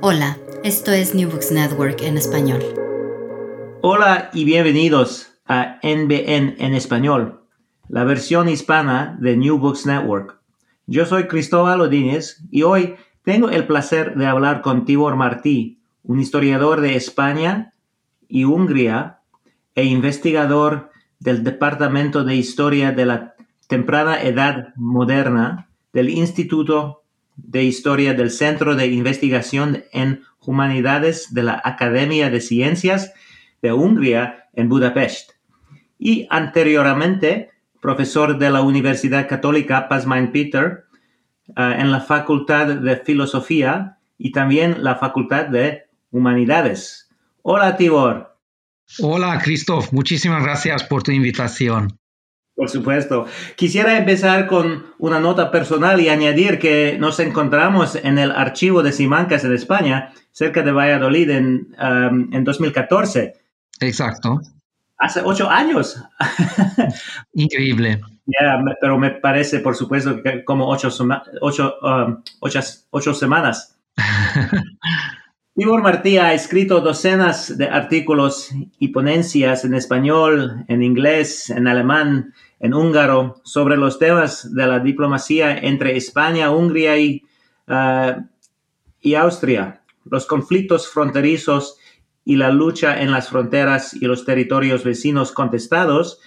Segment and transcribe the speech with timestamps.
[0.00, 2.62] Hola, esto es New Books Network en español.
[3.80, 7.42] Hola y bienvenidos a NBN en español,
[7.88, 10.40] la versión hispana de New Books Network.
[10.86, 16.20] Yo soy Cristóbal Odínez y hoy tengo el placer de hablar con Tibor Martí, un
[16.20, 17.74] historiador de España
[18.28, 19.18] y Hungría
[19.74, 23.34] e investigador del Departamento de Historia de la
[23.66, 27.01] Temprana Edad Moderna del Instituto
[27.36, 33.12] de Historia del Centro de Investigación en Humanidades de la Academia de Ciencias
[33.62, 35.32] de Hungría en Budapest.
[35.98, 40.84] Y anteriormente, profesor de la Universidad Católica Pazmain Peter
[41.48, 47.08] eh, en la Facultad de Filosofía y también la Facultad de Humanidades.
[47.42, 48.36] Hola, Tibor.
[49.00, 49.92] Hola, Christoph.
[49.92, 51.98] Muchísimas gracias por tu invitación.
[52.62, 53.26] Por supuesto.
[53.56, 58.92] Quisiera empezar con una nota personal y añadir que nos encontramos en el archivo de
[58.92, 63.34] Simancas en España, cerca de Valladolid, en, um, en 2014.
[63.80, 64.40] Exacto.
[64.96, 66.00] Hace ocho años.
[67.34, 68.00] Increíble.
[68.80, 70.88] Pero me parece, por supuesto, que como ocho,
[71.40, 72.60] ocho, um, ocho,
[72.92, 73.76] ocho semanas.
[75.54, 82.32] Igor Martí ha escrito docenas de artículos y ponencias en español, en inglés, en alemán,
[82.62, 87.24] en húngaro sobre los temas de la diplomacia entre España, Hungría y,
[87.66, 88.22] uh,
[89.00, 91.76] y Austria, los conflictos fronterizos
[92.24, 96.20] y la lucha en las fronteras y los territorios vecinos contestados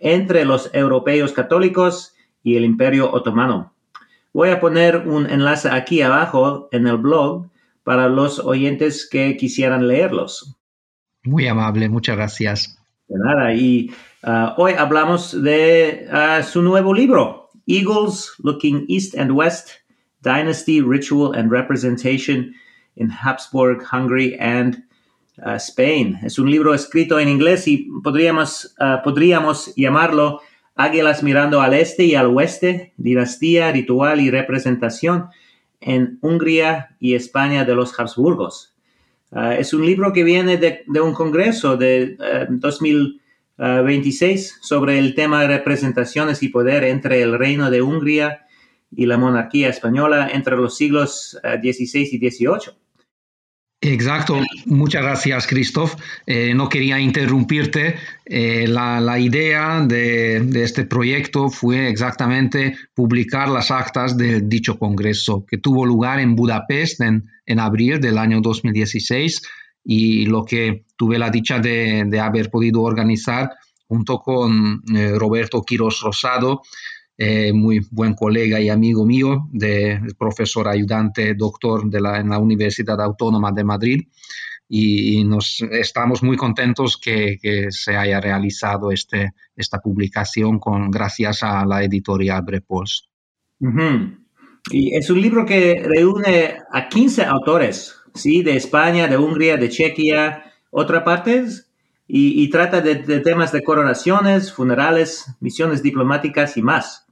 [0.00, 3.72] entre los europeos católicos y el Imperio Otomano.
[4.32, 7.46] Voy a poner un enlace aquí abajo en el blog
[7.84, 10.56] para los oyentes que quisieran leerlos.
[11.22, 12.76] Muy amable, muchas gracias.
[13.06, 13.92] De nada, y
[14.26, 19.70] uh, hoy hablamos de uh, su nuevo libro, Eagles Looking East and West,
[20.22, 22.52] Dynasty, Ritual and Representation
[22.96, 24.82] in Habsburg, Hungary and
[25.44, 26.18] uh, Spain.
[26.22, 30.40] Es un libro escrito en inglés y podríamos, podríamos llamarlo
[30.74, 35.28] Águilas mirando al este y al oeste, dinastía, ritual y representación
[35.80, 38.74] en Hungría y España de los Habsburgos.
[39.32, 42.16] Ah, es un libro que viene de, un congreso de
[43.58, 48.46] 2026 ah, sobre el tema de representaciones y poder entre el reino de Hungría
[48.94, 52.76] y la monarquía española entre los siglos XVI ah, y XVIII.
[53.82, 55.94] Exacto, muchas gracias Christoph.
[56.26, 57.96] Eh, no quería interrumpirte.
[58.24, 65.58] Eh, la, idea de, este proyecto fue exactamente publicar las actas de dicho congreso que
[65.58, 67.30] tuvo lugar en Budapest en,
[67.60, 69.42] abril del año 2016
[69.86, 73.50] y lo que tuve la dicha de, haber podido organizar
[73.86, 76.62] junto con eh, Roberto Quiros Rosado
[77.18, 82.38] eh, muy buen colega y amigo mío, de profesor ayudante, doctor de la, en la
[82.38, 84.08] Universidad Autónoma de Madrid.
[84.68, 91.42] Y, nos estamos muy contentos que, que, se haya realizado este, esta publicación con, gracias
[91.42, 93.08] a la editorial Brepols.
[94.70, 98.42] Y es un libro que reúne a 15 autores, ¿sí?
[98.42, 101.70] De España, de Hungría, de Chequia, otras partes,
[102.08, 107.06] y, trata de, temas de coronaciones, funerales, misiones diplomáticas y más.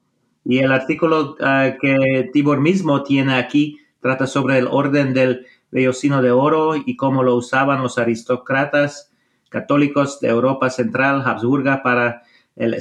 [0.45, 6.21] Y el artículo ah, que Tibor mismo tiene aquí trata sobre el orden del vellocino
[6.21, 9.11] de oro y cómo lo usaban los aristócratas
[9.49, 12.23] católicos de Europa Central, Habsburga, para
[12.55, 12.77] el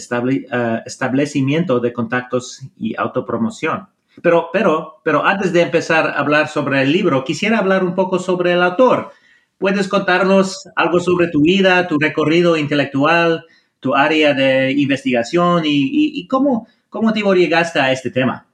[0.51, 3.87] ah, establecimiento de contactos y autopromoción.
[4.21, 8.19] Pero, pero, pero antes de empezar a hablar sobre el libro, quisiera hablar un poco
[8.19, 9.11] sobre el autor.
[9.57, 13.45] ¿Puedes contarnos algo sobre tu vida, tu recorrido intelectual,
[13.79, 18.45] tu área de investigación y, y cómo, ¿Cómo te llegaste a este tema?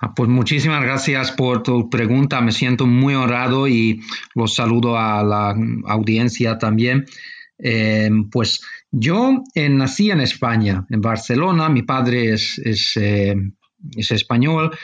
[0.00, 2.42] Ah, pues muchísimas gracias por tu pregunta.
[2.42, 4.02] Me siento muy honrado y
[4.34, 5.56] los saludo a la
[5.86, 7.06] audiencia también.
[7.58, 8.60] Eh, pues
[8.90, 11.70] yo eh, nací en España, en Barcelona.
[11.70, 13.34] Mi padre es, es, eh,
[13.96, 14.76] español,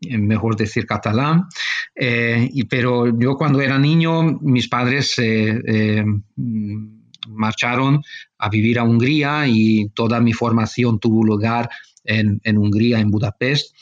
[0.00, 1.46] mejor decir catalán.
[1.94, 5.16] Y, pero yo cuando era niño, mis padres
[7.28, 8.02] marcharon
[8.38, 11.68] a vivir a Hungría y toda mi formación tuvo lugar
[12.04, 13.74] en, Hungría, en Budapest.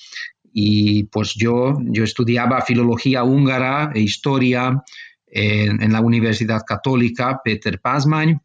[0.53, 4.83] Y pues yo, yo estudiaba filología húngara e historia
[5.27, 8.41] en, la Universidad Católica Peter Pazman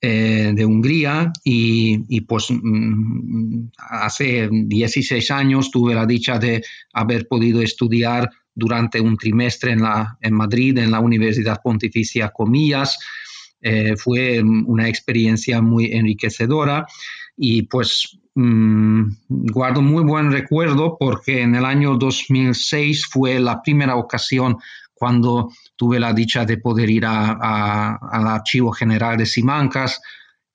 [0.00, 6.62] eh, de Hungría y, pues mm, hace 16 años tuve la dicha de
[6.92, 12.98] haber podido estudiar durante un trimestre en, la, en Madrid, en la Universidad Pontificia Comillas.
[13.60, 16.86] Eh, fue una experiencia muy enriquecedora
[17.36, 23.96] y pues Mm, guardo muy buen recuerdo porque en el año 2006 fue la primera
[23.96, 24.58] ocasión
[24.96, 30.00] cuando tuve la dicha de poder ir a, a, al Archivo General de Simancas,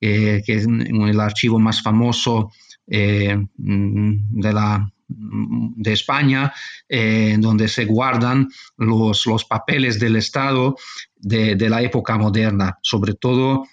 [0.02, 2.52] eh, que es el archivo más famoso
[2.88, 6.52] eh, mm, de, la, mm, de España,
[6.90, 10.76] eh, donde se guardan los, papeles del Estado
[11.16, 13.68] de, la época moderna, sobre todo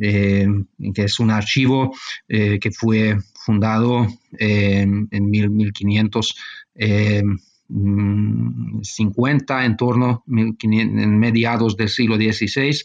[0.00, 0.46] eh,
[0.94, 1.96] que es un archivo
[2.28, 4.06] que fue fundado
[4.38, 6.36] en 1500.
[7.76, 12.84] Mm, 50, en torno 1500, en mediados del siglo XVI,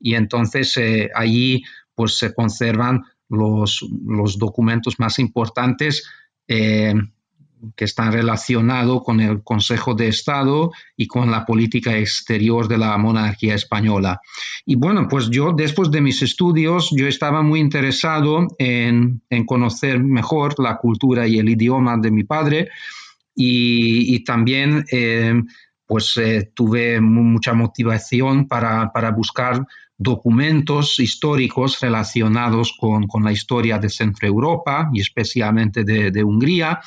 [0.00, 1.62] y entonces eh, allí
[1.94, 6.10] pues se conservan los, los documentos más importantes
[6.48, 6.94] eh,
[7.76, 12.98] que están relacionados con el Consejo de Estado y con la política exterior de la
[12.98, 14.20] monarquía española.
[14.66, 20.02] Y bueno, pues yo después de mis estudios, yo estaba muy interesado en, en conocer
[20.02, 22.70] mejor la cultura y el idioma de mi padre
[23.34, 25.42] y, también eh,
[25.86, 29.66] pues eh, tuve mucha motivación para, para buscar
[29.96, 36.80] documentos históricos relacionados con, la historia de Centro Europa y especialmente de, Hungría.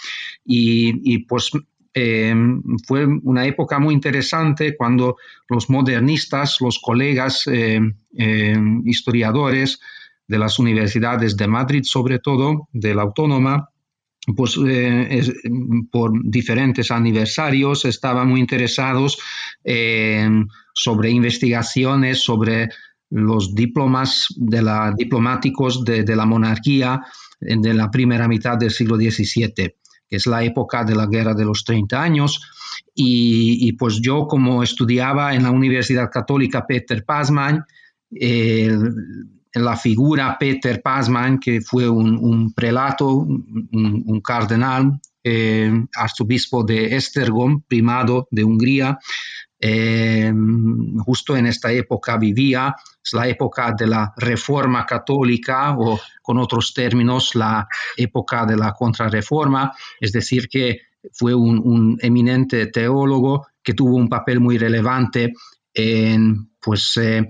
[0.45, 1.51] Y, pues
[1.93, 5.15] em, fue una época muy interesante cuando
[5.49, 9.79] los modernistas, los colegas em, em, historiadores
[10.27, 13.69] de las universidades de Madrid, sobre todo de la Autónoma,
[14.35, 15.23] pues eh,
[15.91, 19.17] por diferentes aniversarios estaban muy interesados
[20.73, 22.69] sobre investigaciones sobre
[23.09, 27.01] los diplomas de la, diplomáticos de, la monarquía
[27.39, 31.45] de la primera mitad del siglo XVII, que es la época de la Guerra de
[31.45, 32.41] los 30 años.
[32.93, 37.63] Y, pues yo como estudiaba en la Universidad Católica Peter Pazman,
[39.63, 48.27] la figura Peter Pazman, que fue un, prelato, un, cardenal, eh, arzobispo de Estergom, primado
[48.31, 48.99] de Hungría,
[49.59, 50.31] eh,
[51.03, 56.73] justo en esta época vivía, es la época de la reforma católica o con otros
[56.73, 60.81] términos la época de la contrarreforma, es decir, que
[61.11, 65.33] fue un, eminente teólogo que tuvo un papel muy relevante
[65.73, 67.27] en, pues, eh,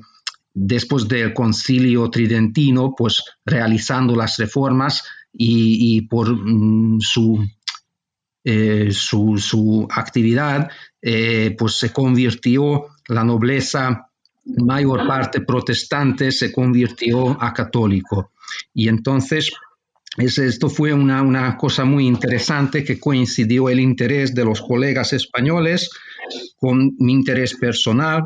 [0.59, 7.45] después del concilio tridentino, pues realizando las reformas y, por mm, su
[8.43, 10.69] eh, su, actividad,
[11.01, 14.09] eh, pues se convirtió la nobleza,
[14.45, 18.31] mayor parte protestante, se convirtió a católico.
[18.73, 19.51] Y entonces
[20.17, 25.89] esto fue una, una, cosa muy interesante que coincidió el interés de los colegas españoles
[26.55, 28.23] con mi interés personal.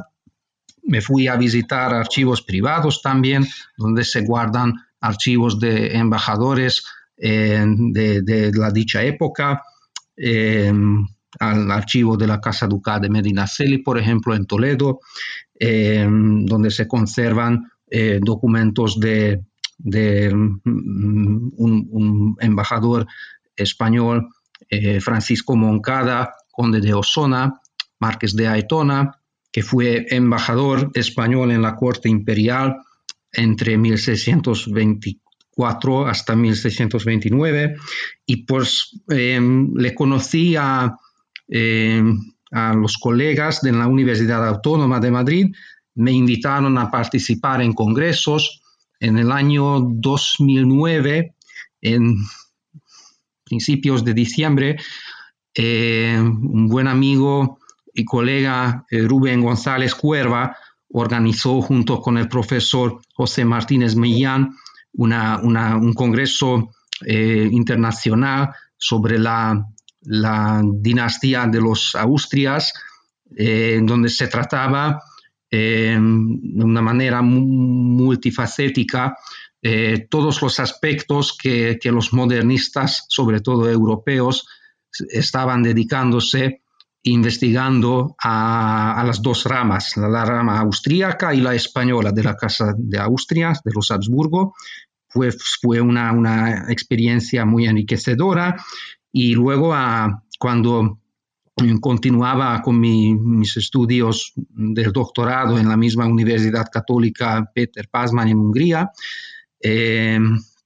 [0.83, 3.45] Me fui a visitar archivos privados también,
[3.77, 6.83] donde se guardan archivos de embajadores
[7.17, 9.61] eh, de, la dicha época.
[10.15, 11.05] Em,
[11.39, 14.99] al archivo de la Casa Ducal de Medinaceli, por ejemplo, en Toledo,
[15.55, 19.41] em, donde se conservan eh, documentos de,
[19.79, 23.07] mm, un, embajador
[23.55, 24.29] español,
[24.69, 27.61] eh, Francisco Moncada, conde de Osona,
[27.99, 29.20] marqués de Aitona,
[29.51, 32.77] que fue embajador español en la corte imperial
[33.33, 37.75] entre 1624 hasta 1629
[38.25, 40.95] y pues em, le conocí a,
[41.47, 42.17] em,
[42.51, 45.55] a los colegas de la Universidad Autónoma de Madrid,
[45.95, 48.61] me invitaron a participar en congresos.
[48.99, 51.35] En el año 2009,
[51.81, 52.15] en
[53.43, 54.77] principios de diciembre,
[55.53, 57.59] em, un buen amigo
[57.93, 60.55] y colega eh, Rubén González Cuerva
[60.89, 64.55] organizó junto con el profesor José Martínez Millán
[64.93, 66.71] una, un congreso
[67.03, 69.65] internacional sobre la,
[70.01, 72.73] dinastía de los Austrias,
[73.29, 75.01] donde se trataba
[75.49, 79.15] de una manera multifacética
[80.09, 84.45] todos los aspectos que, los modernistas, sobre todo europeos,
[85.09, 86.61] estaban dedicándose
[87.03, 92.99] investigando a, las dos ramas, la, rama austríaca y la española de la Casa de
[92.99, 94.53] Austria, de los Habsburgo.
[95.07, 95.31] Fue,
[95.61, 98.55] fue una, experiencia muy enriquecedora
[99.11, 99.73] y luego
[100.39, 100.99] cuando
[101.81, 108.91] continuaba con mis estudios del doctorado en la misma Universidad Católica Peter Pasman en Hungría,
[109.59, 110.19] eh,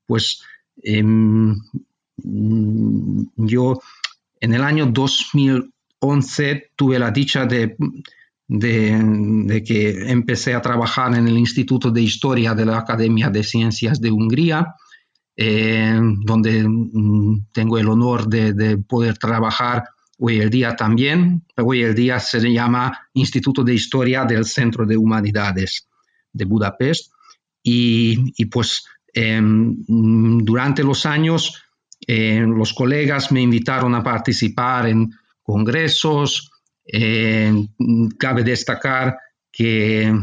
[0.06, 0.42] pues
[0.84, 1.60] em,
[2.18, 3.80] yo
[4.40, 4.86] en el año
[6.06, 7.76] 2011 tuve la dicha de,
[9.64, 14.12] que empecé a trabajar en el Instituto de Historia de la Academia de Ciencias de
[14.12, 14.76] Hungría,
[15.36, 19.84] eh, donde mm, tengo el honor de, poder trabajar
[20.20, 21.44] hoy el día también.
[21.58, 25.88] Hoy el día se llama Instituto de Historia del Centro de Humanidades
[26.32, 27.12] de Budapest.
[27.68, 31.64] Y, pues em, durante los años
[32.08, 35.10] eh, los colegas me invitaron a participar en
[35.46, 36.52] congresos.
[36.86, 37.54] Eh,
[38.20, 39.18] cabe destacar
[39.52, 40.14] que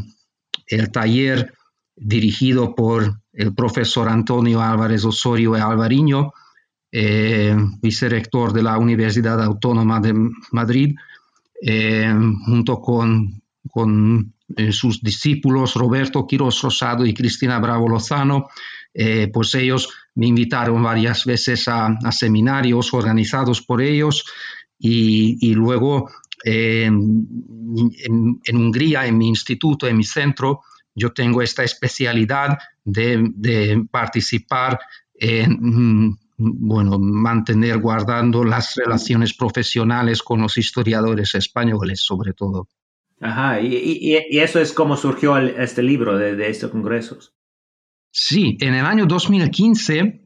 [0.67, 1.55] el taller
[1.97, 6.33] dirigido por el profesor Antonio Álvarez Osorio y Alvariño,
[6.91, 10.15] eh, vicerector de la Universidad Autónoma de
[10.51, 10.95] Madrid,
[12.45, 14.35] junto con, con
[14.73, 18.49] sus discípulos Roberto Quiroz Rosado y Cristina Bravo Lozano,
[19.33, 24.25] pues ellos me invitaron varias veces a, seminarios organizados por ellos
[24.83, 26.11] y, luego
[26.45, 27.27] en,
[28.53, 30.63] Hungría, en mi instituto, en mi centro,
[30.95, 34.79] yo tengo esta especialidad de, participar
[35.15, 42.69] en, mm, bueno, mantener guardando las relaciones profesionales con los historiadores españoles, sobre todo.
[43.21, 47.33] Ajá, y, eso es como surgió este libro de, de estos congresos.
[48.11, 50.22] Sí, en el año 2015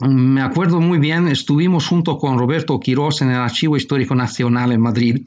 [0.00, 4.80] me acuerdo muy bien, estuvimos junto con Roberto Quirós en el Archivo Histórico Nacional en
[4.80, 5.26] Madrid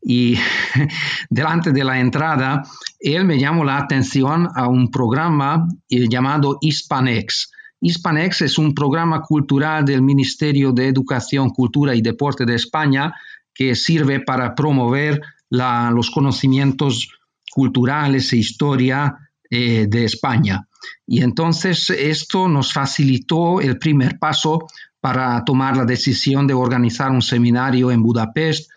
[0.00, 0.36] y
[1.30, 2.62] delante de la entrada,
[3.00, 7.50] él me llamó la atención a un programa eh, llamado Hispanex.
[7.80, 13.12] Hispanex es un programa cultural del Ministerio de Educación, Cultura y Deporte de España
[13.52, 17.08] que sirve para promover los conocimientos
[17.50, 19.16] culturales e historia
[19.54, 20.66] eh, de España.
[21.06, 24.66] Y entonces esto nos facilitó el primer paso
[24.98, 28.70] para tomar la decisión de organizar un seminario en Budapest,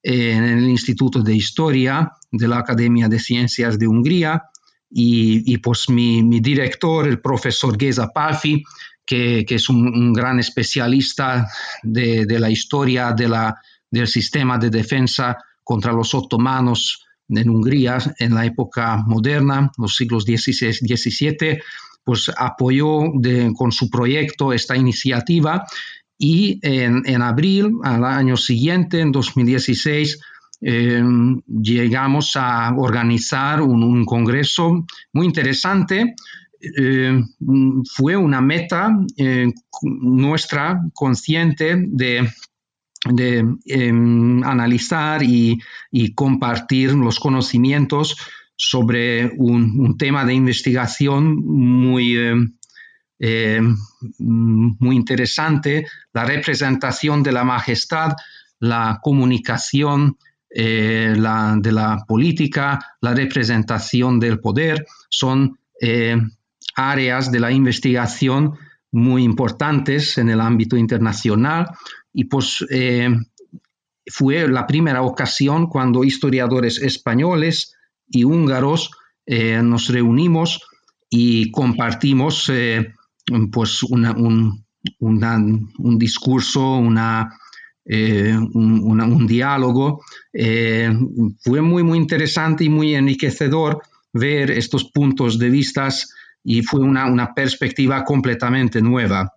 [0.00, 4.44] en el Instituto de Historia de la Academia de Ciencias de Hungría.
[4.88, 8.62] Y, pues mi, director, el profesor Geza Palfi,
[9.04, 11.48] que, es un, gran especialista
[11.82, 13.56] de, la historia de la,
[13.90, 20.24] del sistema de defensa contra los otomanos en Hungría en la época moderna, los siglos
[20.24, 21.58] XVI, XVII,
[22.04, 23.04] pues apoyó
[23.54, 25.64] con su proyecto esta iniciativa
[26.22, 30.20] y en, abril, al año siguiente, en 2016,
[30.60, 31.02] eh,
[31.46, 34.84] llegamos a organizar un, congreso
[35.14, 36.14] muy interesante.
[36.60, 37.22] Eh,
[37.94, 42.28] fue una meta eh, nuestra consciente de
[43.08, 45.58] de em, analizar y,
[46.14, 48.16] compartir los conocimientos
[48.56, 52.52] sobre un, tema de investigación muy, em,
[53.18, 53.76] em,
[54.18, 58.12] muy interesante, la representación de la majestad,
[58.58, 60.18] la comunicación
[60.52, 66.16] eh, de la política, la representación del poder, son eh,
[66.74, 68.58] áreas de la investigación
[68.92, 71.66] muy importantes en el ámbito internacional
[72.12, 73.08] y pues eh,
[74.06, 77.74] fue la primera ocasión cuando historiadores españoles
[78.08, 78.90] y húngaros
[79.26, 80.62] eh, nos reunimos
[81.08, 82.94] y compartimos eh,
[83.52, 84.64] pues un,
[85.98, 87.30] discurso, una,
[87.84, 90.00] un, diálogo.
[90.32, 95.88] fue muy, muy interesante y muy enriquecedor ver estos puntos de vista
[96.42, 99.32] y fue una perspectiva completamente nueva.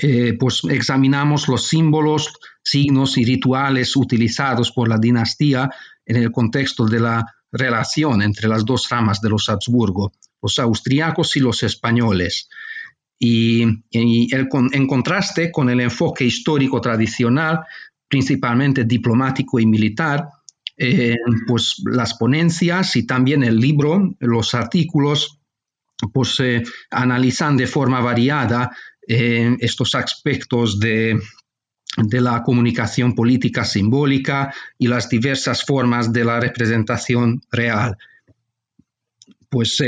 [0.00, 2.32] Eh, pues examinamos los símbolos,
[2.62, 5.68] signos y rituales utilizados por la dinastía
[6.06, 11.36] en el contexto de la relación entre las dos ramas de los Habsburgo, los austriacos
[11.36, 12.48] y los españoles.
[13.18, 17.60] Y, en contraste con el enfoque histórico tradicional,
[18.08, 20.26] principalmente diplomático y militar,
[20.76, 25.38] eh, pues las ponencias y también el libro, los artículos,
[26.12, 26.42] pues
[26.90, 28.72] analizan de forma variada
[29.06, 31.18] estos aspectos de,
[31.96, 37.96] de la comunicación política simbólica y las diversas formas de la representación real.
[39.48, 39.80] Pues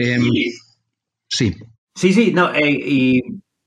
[1.29, 1.55] sí.
[1.95, 3.23] Sí, sí, no, y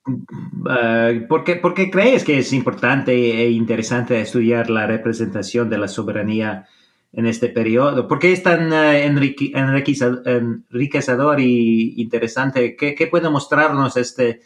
[0.06, 6.68] uh, ¿por, qué, crees que es importante e interesante estudiar la representación de la soberanía
[7.14, 8.08] en este periodo?
[8.08, 12.76] ¿Por qué es tan uh, enriquecedor y interesante?
[12.76, 14.42] ¿Qué, puede mostrarnos este,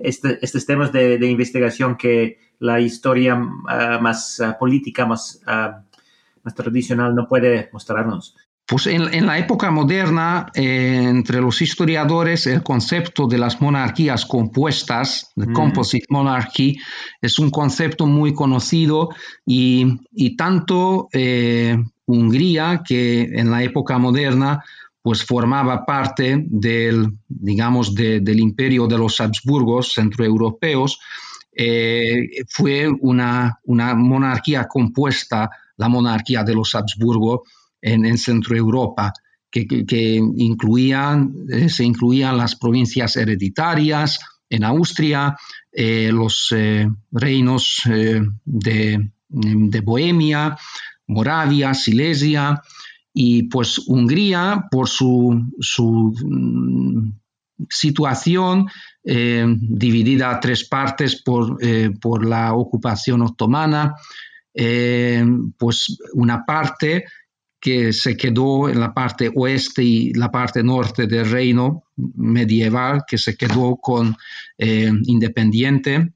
[0.00, 7.26] este, estos temas de, investigación que la historia uh, más política, más, más tradicional no
[7.28, 8.34] puede mostrarnos?
[8.70, 15.32] Pues en, la época moderna, eh, entre los historiadores, el concepto de las monarquías compuestas,
[15.34, 15.52] de mm.
[15.52, 16.78] composite monarchy,
[17.20, 19.08] es un concepto muy conocido
[19.44, 21.76] y, tanto eh,
[22.06, 24.62] Hungría, que en la época moderna
[25.02, 30.98] pues formaba parte del, digamos, del imperio de los Habsburgos centroeuropeos,
[31.52, 37.44] eh, fue una, una monarquía compuesta, la monarquía de los Habsburgo,
[37.82, 39.12] en, Centro Europa,
[39.50, 39.66] que,
[40.36, 45.36] incluían, eh, se incluían las provincias hereditarias en Austria,
[45.72, 46.54] eh, los
[47.10, 47.82] reinos
[48.44, 49.10] de,
[49.82, 50.58] Bohemia,
[51.06, 52.60] Moravia, Silesia,
[53.12, 55.46] y pues Hungría, por su,
[56.24, 57.12] mm,
[57.68, 58.68] situación
[59.02, 61.58] dividida a tres partes por,
[62.00, 63.94] por la ocupación otomana,
[65.58, 67.04] pues una parte
[67.60, 73.18] que se quedó en la parte oeste y la parte norte del reino medieval, que
[73.18, 74.16] se quedó con
[74.56, 76.14] eh, independiente,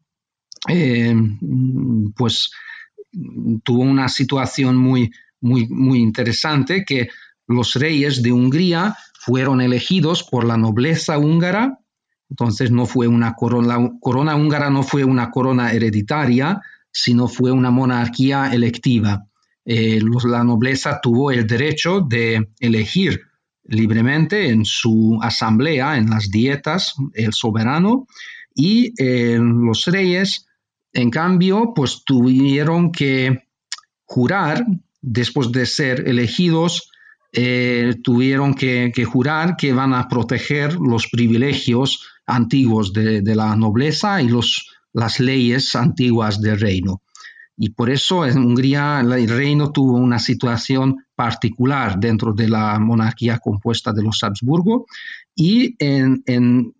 [0.68, 1.14] eh,
[2.16, 2.50] pues
[3.62, 5.12] tuvo una situación muy,
[5.44, 7.08] muy, muy interesante que
[7.46, 11.78] los reyes de Hungría fueron elegidos por la nobleza húngara,
[12.30, 16.60] entonces no fue una corona, la corona húngara no fue una corona hereditaria,
[16.90, 19.26] sino fue una monarquía electiva.
[19.64, 23.20] Eh, la nobleza tuvo el derecho de elegir
[23.64, 28.06] libremente en su asamblea, en las dietas, el soberano,
[28.54, 30.46] y eh, los reyes,
[30.92, 33.48] en cambio, pues tuvieron que
[34.04, 34.64] jurar,
[35.04, 36.90] después de ser elegidos,
[37.32, 44.28] eh, tuvieron que, jurar que van a proteger los privilegios antiguos de, la nobleza y
[44.28, 47.02] los, las leyes antiguas del reino.
[47.56, 53.38] Y por eso en Hungría el reino tuvo una situación particular dentro de la monarquía
[53.38, 54.86] compuesta de los Habsburgo
[55.36, 56.72] y en,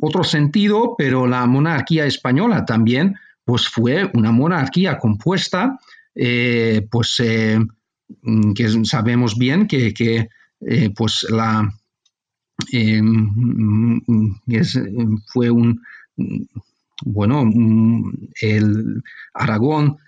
[0.00, 5.78] otro sentido, pero la monarquía española también, pues fue una monarquía compuesta,
[6.14, 7.58] eh, pues eh,
[8.54, 10.28] que sabemos bien que,
[10.60, 11.72] eh, pues la
[15.32, 15.80] fue un
[17.04, 19.02] bueno, mm, el
[19.34, 19.98] Aragón,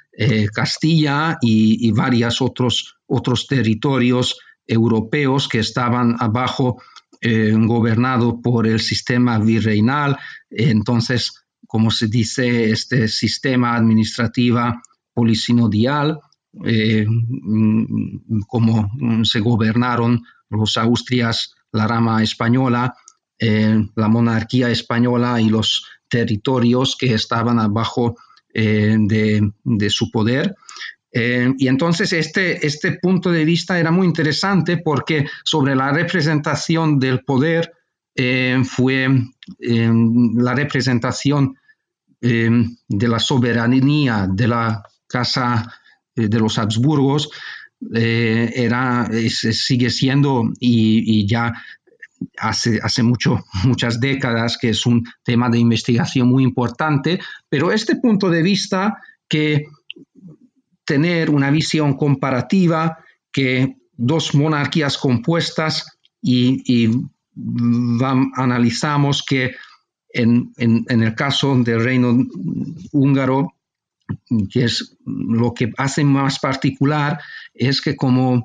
[0.52, 6.80] Castilla y, varios otros, otros territorios europeos que estaban abajo
[7.20, 10.16] gobernados por el sistema virreinal.
[10.50, 14.60] Entonces, como se dice, este sistema administrativo
[15.14, 16.20] polisinodial,
[16.64, 18.90] eh, mm, como
[19.24, 22.94] se gobernaron los Austrias, la rama española,
[23.40, 28.16] la monarquía española y los territorios que estaban abajo
[28.56, 30.54] eh, de, su poder.
[31.10, 37.00] Eh, y entonces este, este punto de vista era muy interesante porque sobre la representación
[37.00, 37.72] del poder
[38.14, 39.08] eh, fue
[39.58, 41.56] la representación
[42.20, 44.82] de la soberanía de la
[45.14, 45.72] Casa
[46.16, 47.30] de los Habsburgos
[47.92, 51.52] era, sigue siendo y, y, ya
[52.38, 57.96] hace, hace mucho, muchas décadas, que es un tema de investigación muy importante, pero este
[57.96, 58.98] punto de vista
[59.28, 59.66] que
[60.84, 62.98] tener una visión comparativa,
[63.32, 66.90] que dos monarquías compuestas y,
[68.36, 69.56] analizamos que
[70.10, 72.16] en, en, el caso del reino
[72.92, 73.53] húngaro,
[74.50, 77.20] que es lo que hace más particular,
[77.52, 78.44] es que como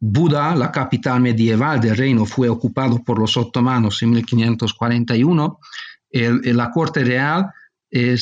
[0.00, 5.58] Buda, la capital medieval del reino, fue ocupado por los otomanos en 1541.
[6.10, 7.50] la corte real
[7.90, 8.16] eh,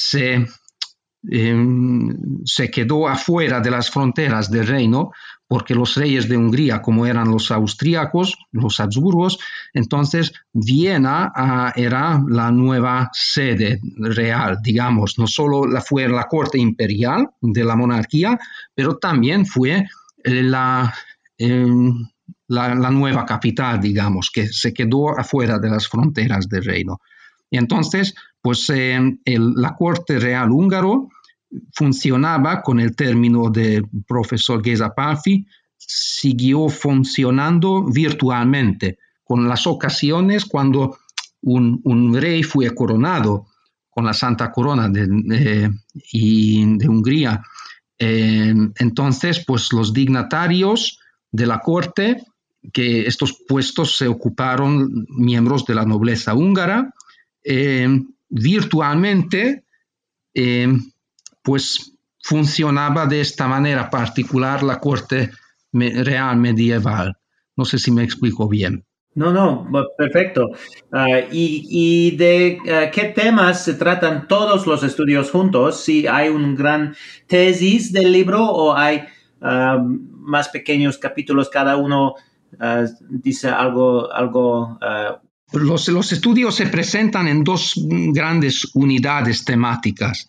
[1.30, 5.12] em, se quedó afuera de las fronteras del reino
[5.48, 9.38] porque los reyes de Hungría, como eran los austríacos, los Habsburgos,
[9.72, 16.58] entonces Viena ah, era la nueva sede real, digamos, no solo la, fue la corte
[16.58, 18.38] imperial de la monarquía,
[18.74, 19.86] pero también fue
[20.22, 20.94] la,
[21.38, 27.00] la, nueva capital, digamos, que se quedó afuera de las fronteras del reino.
[27.50, 31.08] Y entonces, pues la Corte Real húngaro
[31.72, 40.98] funcionaba con el término del profesor Geza Palfi, siguió funcionando virtualmente, con las ocasiones cuando
[41.42, 43.46] un, rey fue coronado
[43.90, 47.42] con la Santa Corona de, de Hungría.
[47.98, 50.98] Eh, entonces, pues los dignatarios
[51.30, 52.24] de la corte,
[52.72, 56.92] que estos puestos se ocuparon miembros de la nobleza húngara,
[57.44, 57.88] eh,
[58.28, 59.64] virtualmente,
[60.34, 60.68] eh,
[61.42, 65.30] pues funcionaba de esta manera particular la corte
[65.72, 67.16] real medieval.
[67.56, 68.84] No sé si me explico bien.
[69.14, 70.50] No, no, perfecto.
[70.92, 75.82] Ah, y, de ah, qué temas se tratan todos los estudios juntos?
[75.82, 76.94] Si hay un gran
[77.26, 79.02] tesis del libro o hay
[79.40, 82.14] ah, más pequeños capítulos, cada uno
[83.10, 84.78] dice algo, algo
[85.52, 90.28] los, los, estudios se presentan en dos grandes unidades temáticas.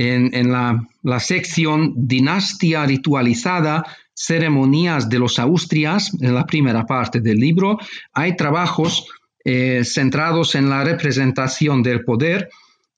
[0.00, 3.84] En, la, sección Dinastía ritualizada
[4.14, 7.78] ceremonias de los Austrias, en la primera parte del libro,
[8.12, 9.06] hay trabajos
[9.44, 12.48] eh, centrados en la representación del poder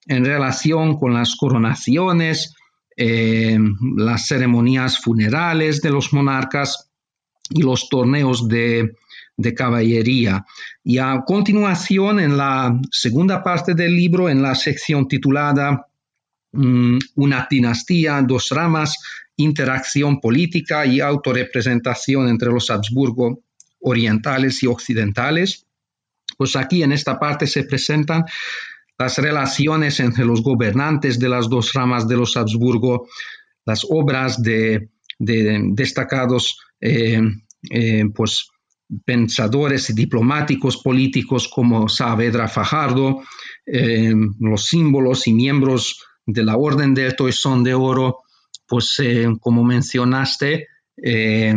[0.07, 2.55] en relación con las coronaciones,
[2.99, 3.59] eh,
[3.97, 6.91] las ceremonias funerales de los monarcas
[7.49, 8.95] y los torneos de,
[9.57, 10.45] caballería.
[10.85, 15.87] Y a continuación, en la segunda parte del libro, en la sección titulada
[16.53, 18.97] Una dinastía, dos ramas,
[19.37, 23.43] interacción política y autorrepresentación entre los Habsburgo
[23.81, 25.67] orientales y occidentales.
[26.37, 28.25] Pues aquí en esta parte se presentan
[28.99, 33.09] las relaciones entre los gobernantes de las dos ramas de los Habsburgo,
[33.65, 37.21] las obras de, destacados eh,
[37.71, 38.51] eh, pues,
[39.05, 43.23] pensadores y diplomáticos políticos como Saavedra Fajardo,
[43.65, 48.19] eh, los símbolos y miembros de la Orden del Toisón de Oro,
[48.67, 50.69] pues eh, como mencionaste,
[51.03, 51.55] eh,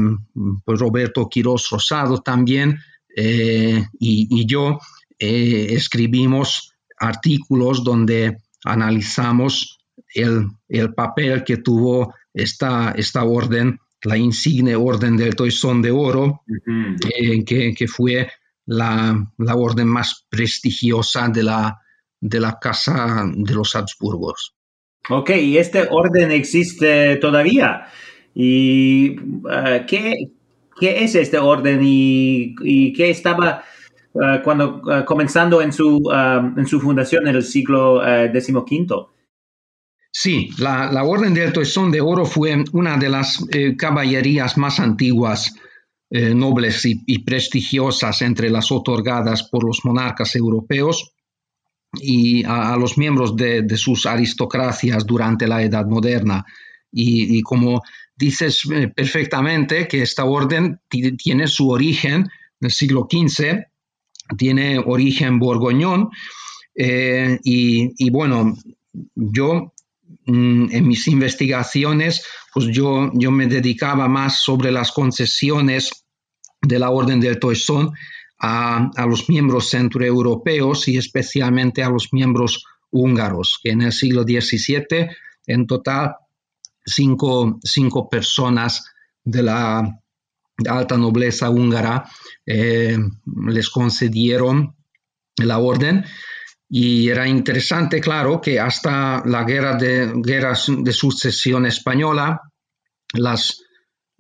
[0.66, 2.80] pues Roberto Quiroz Rosado también
[3.16, 4.80] eh, y, yo
[5.20, 9.80] escribimos artículos donde analizamos
[10.14, 10.50] el,
[10.96, 16.42] papel que tuvo esta, esta orden, la insigne orden del Toisón de Oro,
[17.46, 18.30] que, que, fue
[18.66, 21.80] la, la, orden más prestigiosa de la,
[22.20, 24.56] de la Casa de los Habsburgos.
[25.10, 27.88] Ok, y este orden existe todavía.
[28.34, 30.32] ¿Y uh, ¿qué,
[30.82, 33.64] es este orden y, qué estaba
[34.14, 36.10] uh, cuando uh, comenzando en su,
[36.58, 39.14] en su fundación en el siglo XV?
[40.16, 45.56] Sí, la, Orden del Toisón de Oro fue una de las eh, caballerías más antiguas,
[46.12, 51.16] eh, nobles y, prestigiosas entre las otorgadas por los monarcas europeos
[52.00, 56.46] y a, los miembros de, sus aristocracias durante la Edad Moderna.
[56.92, 57.82] Y, como
[58.16, 62.30] dices eh, perfectamente que esta orden tiene su origen en
[62.62, 63.64] el siglo XV,
[64.38, 66.10] tiene origen borgoñón,
[66.76, 68.56] eh, y, bueno,
[69.16, 69.74] yo
[70.26, 76.06] mm, en mis investigaciones, pues yo, yo me dedicaba más sobre las concesiones
[76.62, 77.92] de la Orden del Toisón
[78.46, 85.08] a, los miembros centroeuropeos y especialmente a los miembros húngaros, que en el siglo XVII
[85.48, 86.16] en total
[86.86, 88.86] cinco, personas
[89.24, 90.00] de la
[90.68, 92.04] alta nobleza húngara
[92.46, 92.98] eh,
[93.48, 94.76] les concedieron
[95.38, 96.04] la orden.
[96.68, 102.42] Y era interesante, claro, que hasta la guerra de, guerra de sucesión española,
[103.14, 103.63] las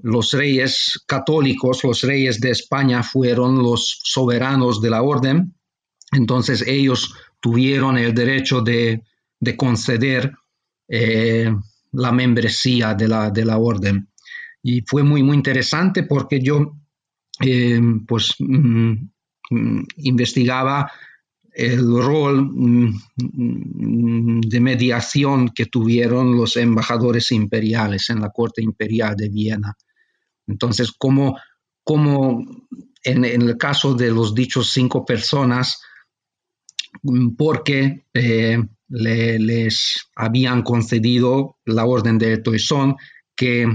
[0.03, 5.55] los reyes católicos, los reyes de España fueron los soberanos de la orden,
[6.11, 9.01] entonces ellos tuvieron el derecho de,
[9.57, 10.33] conceder
[10.89, 11.49] eh,
[11.93, 14.09] la membresía de la, de la, orden.
[14.61, 16.75] Y fue muy, muy interesante porque yo
[17.39, 18.93] eh, pues, mm,
[19.97, 20.91] investigaba
[21.53, 29.29] el rol mm, de mediación que tuvieron los embajadores imperiales en la corte imperial de
[29.29, 29.77] Viena.
[30.47, 31.37] Entonces, como,
[33.03, 35.81] en, el caso de los dichos cinco personas,
[37.37, 42.95] porque eh, les habían concedido la orden de Toisón,
[43.35, 43.67] que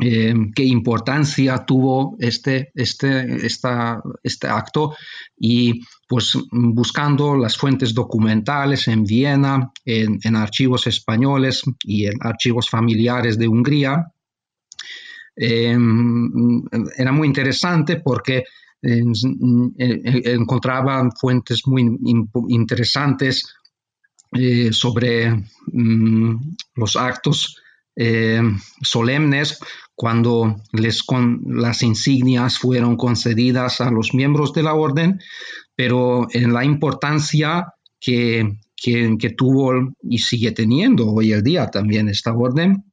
[0.00, 4.94] eh, qué importancia tuvo este, este, este acto
[5.36, 13.38] y pues buscando las fuentes documentales en Viena, en, archivos españoles y en archivos familiares
[13.38, 14.12] de Hungría,
[15.42, 16.62] em,
[16.96, 18.44] era muy interesante porque
[18.82, 21.98] encontraba fuentes muy
[22.48, 23.44] interesantes
[24.70, 25.30] sobre
[25.72, 26.36] mm,
[26.74, 27.56] los actos
[28.82, 29.58] solemnes
[29.94, 35.20] cuando las insignias fueron concedidas a los miembros de la orden,
[35.76, 37.66] pero en la importancia
[38.00, 38.58] que,
[39.36, 42.84] tuvo y sigue teniendo hoy el día también esta orden,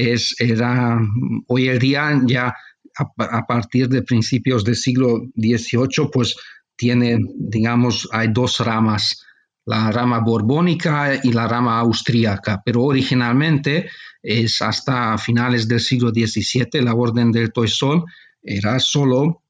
[0.00, 0.98] es, era
[1.46, 2.54] hoy el día ya
[2.96, 6.36] a, partir de principios del siglo XVIII, pues
[6.76, 9.24] tiene, digamos, hay dos ramas
[9.66, 13.88] la rama borbónica y la rama austríaca, pero originalmente
[14.22, 18.04] es hasta finales del siglo XVII la Orden del Toisón
[18.42, 19.44] era solo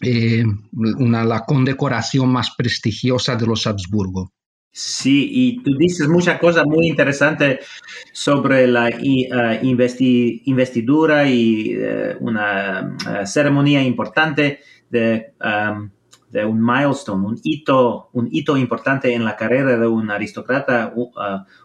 [0.00, 4.32] eh, una, la condecoración más prestigiosa de los Habsburgo.
[4.74, 7.66] Sí, y tú dices muchas cosas muy interesantes
[8.12, 15.90] sobre la uh, investidura y uh, una uh, ceremonia importante de um,
[16.32, 21.10] de un milestone, un hito, un hito importante en la carrera de un aristócrata uh,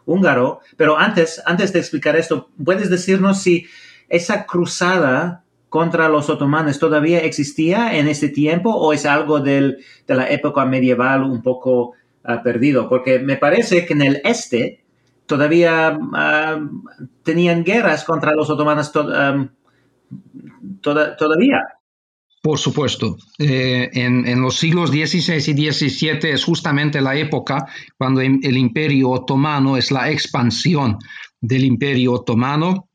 [0.05, 0.59] húngaro.
[0.75, 3.65] Pero antes, antes de explicar esto, ¿puedes decirnos si
[4.09, 10.15] esa cruzada contra los otomanos todavía existía en ese tiempo o es algo del, de
[10.15, 11.93] la época medieval un poco
[12.43, 12.89] perdido?
[12.89, 14.83] Porque me parece que en el este
[15.25, 16.91] todavía uh,
[17.23, 19.49] tenían guerras contra los otomanos um,
[20.81, 21.61] todavía.
[22.41, 23.17] Por supuesto.
[23.39, 27.65] Eh, en, los siglos XVI y XVII es justamente la época
[27.97, 30.97] cuando el imperio otomano es la expansión
[31.41, 32.89] del imperio otomano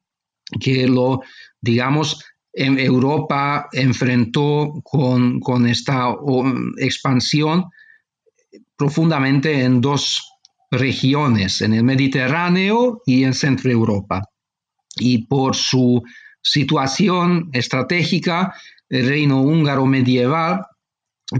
[0.61, 1.21] que lo,
[1.61, 6.15] digamos, en Europa enfrentó con, con esta
[6.79, 7.65] expansión
[8.77, 10.23] profundamente en dos
[10.71, 14.23] regiones, en el Mediterráneo y en Centro Europa.
[14.97, 16.03] Y por su
[16.43, 18.55] situación estratégica,
[18.89, 20.67] el reino húngaro medieval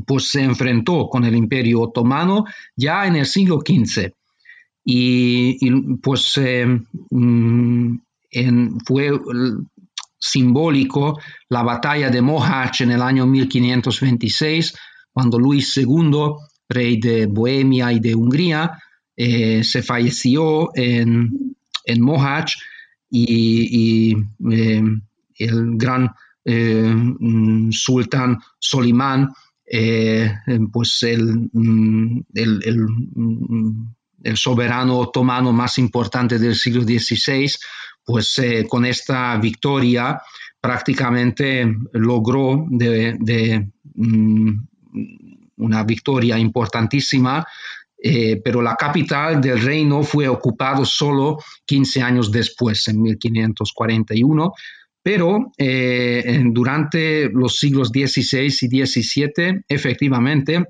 [0.07, 2.45] pues se enfrentó con el imperio otomano
[2.77, 4.11] ya en el siglo XV.
[4.85, 6.67] Y, pues eh,
[7.11, 7.97] mm,
[8.87, 9.11] fue
[10.19, 11.19] simbólico
[11.49, 14.75] la batalla de Mohacs en el año 1526,
[15.13, 16.33] cuando Luis II,
[16.73, 18.79] rey de Bohemia y de Hungría,
[19.17, 21.55] eh, se falleció en,
[21.85, 22.59] en Mohacs
[23.11, 24.17] y,
[24.51, 24.83] eh,
[25.39, 26.11] el gran
[26.45, 29.29] eh, mm, sultán Solimán,
[30.73, 32.25] pues mm, mm,
[34.25, 37.51] el, soberano otomano más importante del siglo XVI,
[38.05, 40.21] pues con esta victoria
[40.61, 43.69] prácticamente logró de,
[45.57, 47.47] una victoria importantísima
[48.43, 54.53] pero la capital del reino fue ocupado solo 15 años después, en 1541,
[55.03, 60.65] pero eh, durante los siglos XVI y XVII, efectivamente,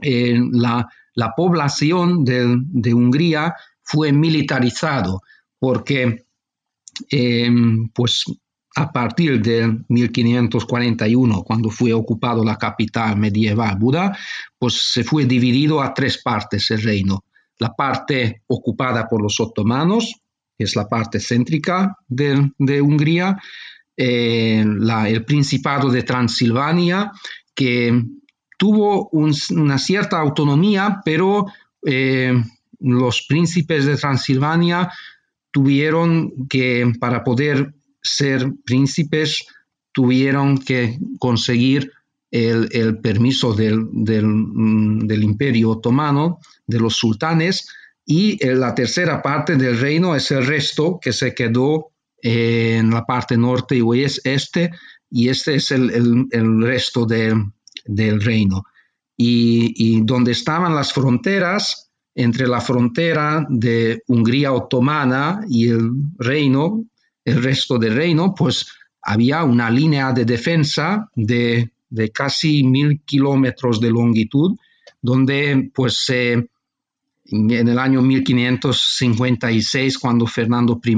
[0.00, 0.88] eh, la,
[1.36, 5.20] población de, Hungría fue militarizado
[5.58, 6.24] porque
[7.10, 7.50] eh,
[7.92, 8.24] pues,
[8.78, 14.16] a partir de 1541, cuando fue ocupado la capital medieval Buda,
[14.56, 17.24] pues se fue dividido a tres partes el reino.
[17.58, 20.14] La parte ocupada por los otomanos,
[20.56, 23.36] que es la parte céntrica de, Hungría,
[23.96, 24.64] eh,
[25.06, 27.10] el Principado de Transilvania,
[27.56, 28.00] que
[28.56, 31.46] tuvo una cierta autonomía, pero
[31.84, 32.32] eh,
[32.78, 34.88] los príncipes de Transilvania
[35.50, 39.46] tuvieron que, para poder ser príncipes,
[39.92, 41.92] tuvieron que conseguir
[42.30, 47.68] el, permiso del, del, imperio otomano, de los sultanes,
[48.04, 51.90] y eh, la tercera parte del reino es el resto que se quedó
[52.22, 54.70] eh, en la parte norte y oeste,
[55.10, 58.64] y este es el, resto del reino.
[59.16, 66.84] Y, donde estaban las fronteras, entre la frontera de Hungría otomana y el reino,
[67.28, 68.66] el resto del reino, pues
[69.02, 71.70] había una línea de defensa de,
[72.12, 74.56] casi mil kilómetros de longitud,
[75.00, 76.48] donde pues en
[77.50, 80.96] el año 1556, cuando Fernando I,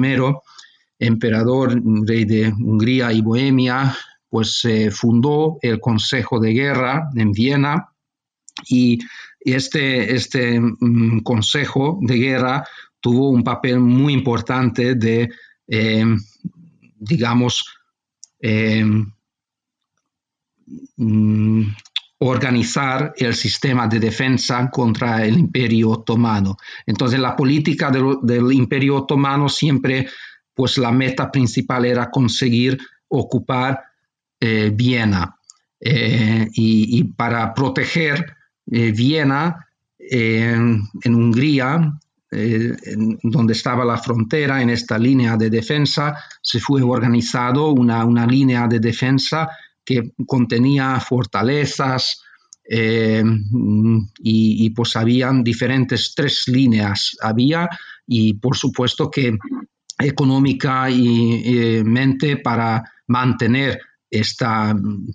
[0.98, 3.96] emperador, rey de Hungría y Bohemia,
[4.28, 7.88] pues se fundó el Consejo de Guerra en Viena
[8.68, 8.98] y
[9.40, 12.64] este, este mm, Consejo de Guerra
[13.00, 15.30] tuvo un papel muy importante de,
[15.72, 16.04] eh,
[16.98, 17.64] digamos,
[18.40, 18.84] eh,
[20.96, 21.62] mm,
[22.18, 26.56] organizar el sistema de defensa contra el imperio otomano.
[26.84, 30.08] Entonces la política del, imperio otomano siempre,
[30.52, 32.76] pues la meta principal era conseguir
[33.08, 33.80] ocupar
[34.40, 35.36] eh, Viena.
[35.82, 39.66] y, para proteger Viena
[39.98, 42.00] en Hungría,
[42.30, 48.68] donde estaba la frontera, en esta línea de defensa, se fue organizado una, una línea
[48.68, 49.48] de defensa
[49.84, 52.22] que contenía fortalezas,
[52.72, 53.24] eh,
[54.20, 57.68] y, pues habían diferentes tres líneas había
[58.06, 59.36] y por supuesto que
[59.98, 64.72] económica y, mente para mantener esta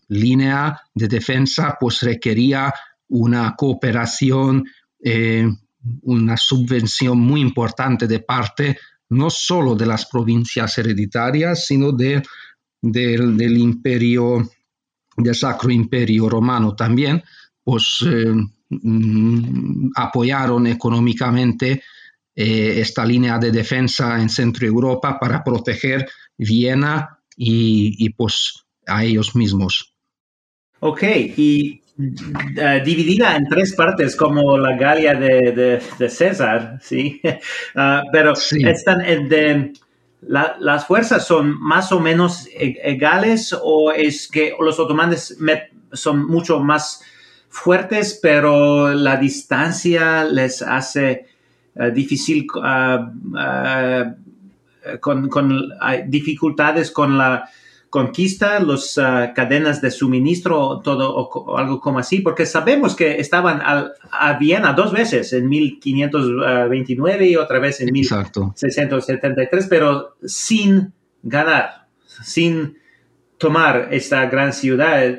[0.10, 2.73] línea de defensa pues requería
[3.08, 4.65] una cooperación
[5.01, 5.47] eh,
[6.03, 8.77] una subvención muy importante de parte
[9.09, 12.23] no solo de las provincias hereditarias sino de,
[12.81, 14.49] del imperio
[15.17, 17.23] del Sacro Imperio Romano también
[17.63, 18.33] pues eh,
[18.69, 21.83] mm, apoyaron económicamente
[22.35, 26.05] eh, esta línea de defensa en Centro Europa para proteger
[26.37, 29.95] Viena y, pues a ellos mismos.
[30.79, 31.03] Ok,
[31.37, 35.79] y eh, dividida en tres partes como la Galia de,
[36.10, 37.21] César, ¿sí?
[37.75, 39.73] Ah, pero están de,
[40.21, 45.38] las fuerzas son más o menos e-, egales o es que los otomanes
[45.93, 47.01] son mucho más
[47.47, 51.27] fuertes, pero la distancia les hace
[51.75, 54.15] eh, difícil, ah, ah,
[54.99, 55.29] con,
[56.08, 57.49] dificultades con la
[57.95, 63.62] conquista, las ah, cadenas de suministro, todo o, algo como así, porque sabemos que estaban
[63.63, 70.91] a Viena dos veces, en 1529 y otra vez en 1673, pero sin
[71.23, 72.77] ganar, sin
[73.38, 75.17] tomar esta gran ciudad.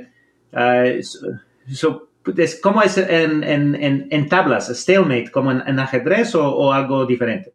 [2.63, 7.55] ¿Cómo es en, en, en, tablas, stalemate, como en, ajedrez o, algo diferente?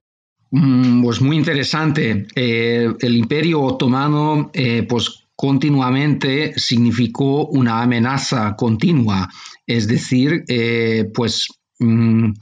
[0.51, 2.27] Mm, pues muy interesante.
[2.35, 9.29] Eh, el imperio otomano, eh, pues continuamente significó una amenaza continua.
[9.65, 11.47] Es decir, eh, pues
[11.79, 12.33] mm,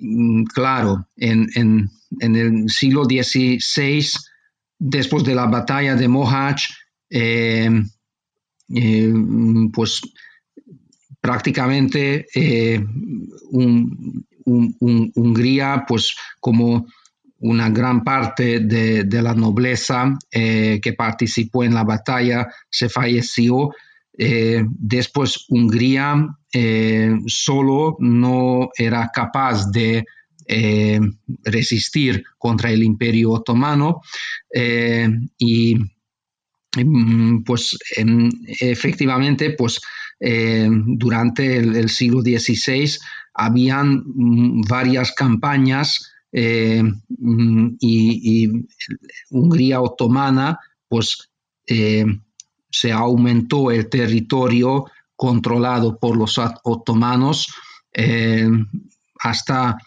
[0.00, 1.88] mm, claro, en, en,
[2.20, 4.06] el siglo XVI,
[4.78, 6.76] después de la batalla de Mohács,
[9.72, 10.02] pues
[11.20, 12.84] prácticamente eh,
[14.44, 16.86] Hungría, pues como
[17.48, 23.70] una gran parte de, la nobleza eh, que participó en la batalla se falleció.
[24.18, 26.26] Eh, después Hungría
[27.26, 30.04] solo no era capaz de
[31.44, 34.00] resistir contra el imperio otomano
[35.36, 35.76] y
[36.76, 37.76] mm, pues
[38.60, 39.80] efectivamente pues
[40.18, 42.98] eh, durante el, siglo XVI
[43.34, 48.48] habían mm, varias campañas eh, mm, y,
[49.30, 50.58] Hungría otomana
[50.88, 51.30] pues
[51.66, 52.04] eh,
[52.70, 54.86] se aumentó el territorio
[55.16, 57.48] controlado por los otomanos
[59.18, 59.78] hasta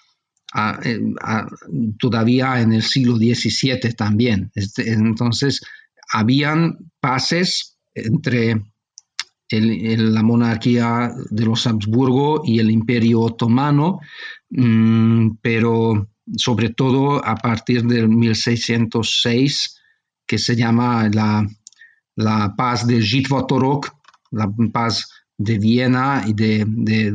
[2.00, 4.52] todavía en el siglo XVII también.
[4.56, 5.62] Este, entonces,
[6.12, 8.62] habían pases entre
[9.52, 14.00] la monarquía de los Habsburgo y el imperio otomano,
[14.50, 19.82] mm, pero sobre todo a partir del 1606,
[20.26, 21.48] que se llama la,
[22.16, 23.92] la paz de Žitvatorok,
[24.32, 27.14] la paz de Viena y de, de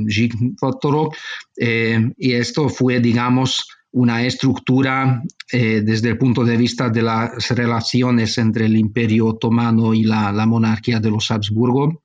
[1.56, 5.22] eh, y esto fue, digamos, una estructura
[5.52, 10.32] eh, desde el punto de vista de las relaciones entre el imperio otomano y la,
[10.32, 12.02] la monarquía de los Habsburgo,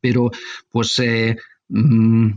[0.00, 0.30] pero
[0.70, 1.36] pues eh,
[1.68, 2.30] mm,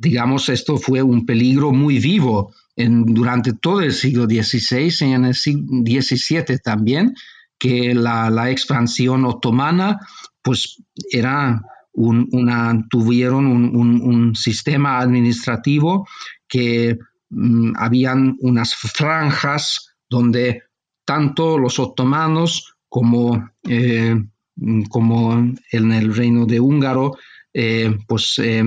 [0.00, 5.34] digamos esto fue un peligro muy vivo durante todo el siglo XVI y en el
[5.34, 7.14] siglo XVII también,
[7.58, 9.98] que la, expansión otomana
[10.42, 11.60] pues era
[11.92, 16.08] una, tuvieron un, sistema administrativo
[16.48, 16.96] que
[17.28, 20.62] mm, habían unas franjas donde
[21.04, 24.16] tanto los otomanos como eh,
[24.60, 25.32] Mm, como
[25.72, 27.16] en el reino de húngaro,
[27.54, 28.62] eh, pues eh,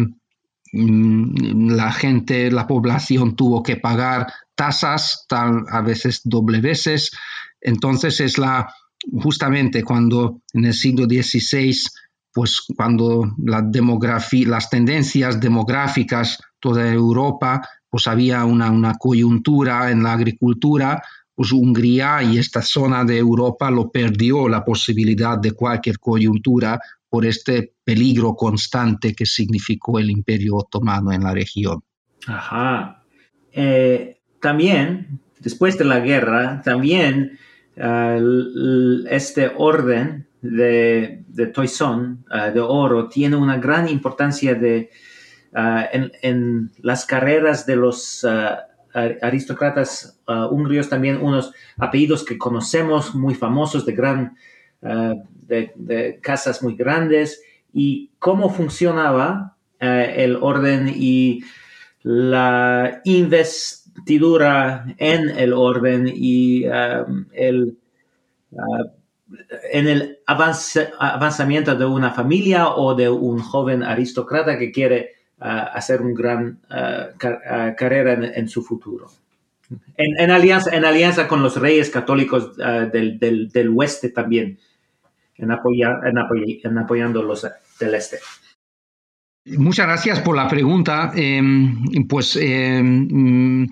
[0.74, 7.12] la gente, la población tuvo que pagar tasas, tal, a veces doble veces.
[7.62, 8.74] Entonces es la
[9.22, 11.76] justamente cuando en el siglo XVI,
[12.34, 20.02] pues cuando la demografía, las tendencias demográficas toda Europa, pues había una, una coyuntura en
[20.02, 21.04] la agricultura,
[21.36, 26.80] pues Hungría y esta zona de Europa lo perdió la posibilidad de cualquier coyuntura
[27.14, 31.84] por este peligro constante que significó el imperio otomano en la región.
[32.26, 33.04] Ajá.
[33.52, 37.38] Eh, también, después de la guerra, también
[37.76, 38.20] eh,
[39.12, 44.90] este orden de, de Toisón, de oro, tiene una gran importancia de,
[45.54, 48.26] en, en, las carreras de los
[49.22, 54.36] aristócratas húngaros, también unos apellidos que conocemos muy famosos de gran
[54.84, 57.42] de, casas muy grandes
[57.74, 61.44] y cómo funcionaba eh, el orden y
[62.04, 67.78] la investidura en el orden y um, el,
[69.72, 76.14] en el avanzamiento de una familia o de un joven aristócrata que quiere hacer una
[76.14, 76.60] gran
[77.76, 79.08] carrera en, su futuro.
[79.98, 84.58] En, alianza, en alianza con los reyes católicos del, del, del oeste también
[85.38, 87.48] en, en, apoyando los
[87.80, 88.20] del este.
[89.46, 91.12] Muchas gracias por la pregunta.
[91.16, 93.68] Em, pues em,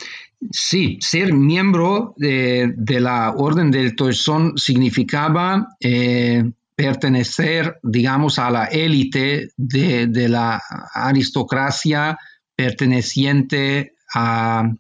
[0.51, 6.43] sí, ser miembro de, la Orden del Toisón significaba eh,
[6.75, 10.61] pertenecer, digamos, a la élite de, de, la
[10.93, 12.17] aristocracia
[12.55, 14.73] perteneciente a,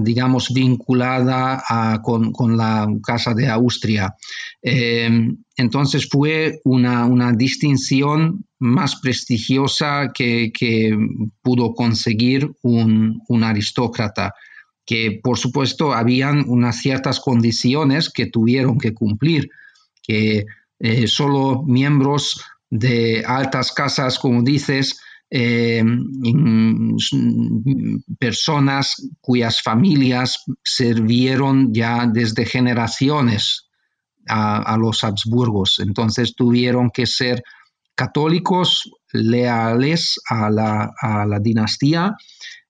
[0.00, 1.62] digamos, vinculada
[2.02, 4.14] con, la Casa de Austria.
[4.62, 5.10] Eh,
[5.56, 10.50] entonces fue una, distinción más prestigiosa que,
[11.42, 14.34] pudo conseguir un, aristócrata,
[14.86, 19.50] que por supuesto habían unas ciertas condiciones que tuvieron que cumplir,
[20.02, 20.44] que
[20.78, 22.40] eh, solo miembros
[22.70, 25.00] de altas casas, como dices,
[25.30, 25.82] eh,
[28.18, 33.68] personas cuyas familias sirvieron ya desde generaciones
[34.28, 35.78] a, los Habsburgos.
[35.80, 37.42] Entonces tuvieron que ser
[37.94, 42.14] católicos leales a la, dinastía.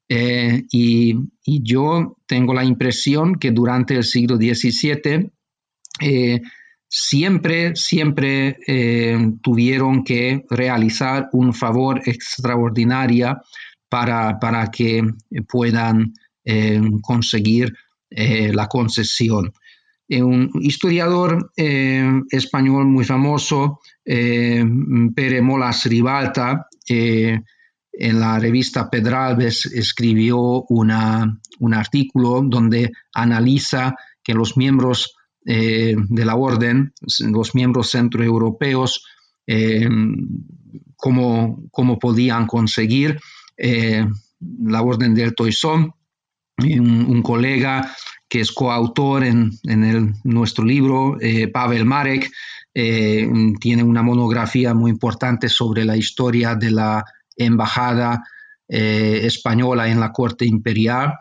[0.08, 5.30] Eh, y, yo tengo la impresión que durante el siglo XVII
[6.88, 13.40] siempre, siempre eh, tuvieron que realizar un favor extraordinario
[13.88, 15.02] para, para que
[15.48, 16.12] puedan
[16.44, 17.74] eh, conseguir
[18.10, 19.52] eh, la concesión.
[20.08, 21.50] un historiador
[22.30, 26.68] español muy famoso, Pere Molas Ribalta,
[27.98, 35.16] en la revista Pedralbes escribió una, un artículo donde analiza que los miembros
[35.48, 39.06] eh, de la orden, los miembros centroeuropeos,
[39.46, 39.88] eh,
[40.96, 41.68] cómo,
[42.00, 43.20] podían conseguir
[43.56, 44.04] eh,
[44.40, 45.92] la orden del Toisón.
[46.58, 47.94] Un, colega
[48.28, 49.52] que es coautor en,
[50.24, 51.18] nuestro libro,
[51.52, 52.30] Pavel Marek,
[52.72, 57.04] tiene una monografía muy importante sobre la historia de la
[57.36, 58.24] embajada
[58.66, 61.12] española en la corte imperial.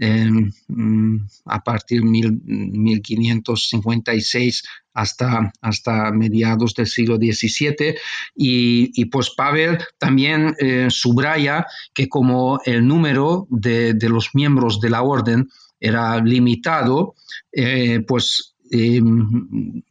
[0.00, 4.62] Mm, a partir de 1556
[4.94, 7.96] hasta, hasta mediados del siglo XVII.
[8.34, 15.02] Y, pues Pavel también eh, subraya que como el número de, los miembros de la
[15.02, 15.48] orden
[15.80, 17.14] era limitado,
[17.52, 19.82] eh, pues em,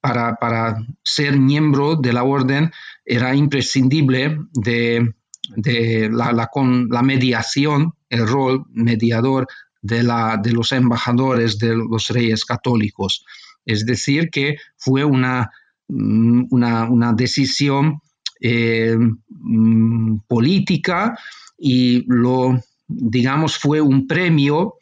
[0.00, 2.70] para, para, ser miembro de la orden
[3.04, 5.12] era imprescindible de,
[5.56, 9.46] la, con la mediación el rol mediador
[9.80, 13.24] de, la, de los embajadores de los reyes católicos.
[13.64, 15.50] Es decir, que fue una,
[15.88, 18.00] mm, una, decisión
[18.40, 18.96] eh,
[19.28, 21.18] mm, política
[21.58, 24.74] y lo, digamos, fue un premio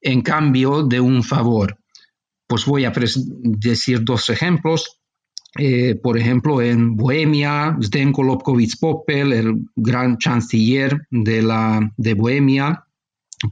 [0.00, 1.78] en cambio de un favor.
[2.46, 5.00] Pues voy a decir dos ejemplos.
[5.58, 12.84] Eh, por ejemplo, en Bohemia, Zdenko Lobkowicz Popel, el gran chanciller de, la, de Bohemia,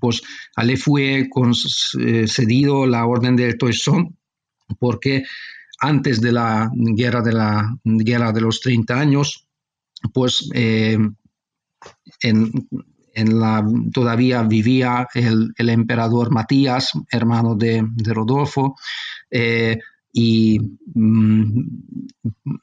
[0.00, 0.22] pues
[0.62, 4.16] le fue concedido la orden de Toisón
[4.78, 5.24] porque
[5.80, 9.48] antes de la guerra de, la, guerra de los 30 años,
[10.12, 10.98] pues eh,
[12.20, 18.76] en, la, todavía vivía el, emperador Matías, hermano de, Rodolfo,
[19.30, 19.78] eh,
[20.12, 20.60] y
[20.94, 21.64] mm,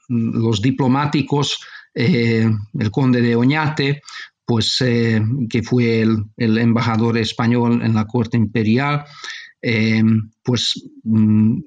[0.10, 1.60] los diplomáticos,
[1.94, 2.48] eh,
[2.78, 4.02] el conde de Oñate,
[4.46, 9.06] pues eh, que fue el, embajador español en la corte imperial,
[9.62, 10.04] eh,
[10.44, 11.60] pues mm,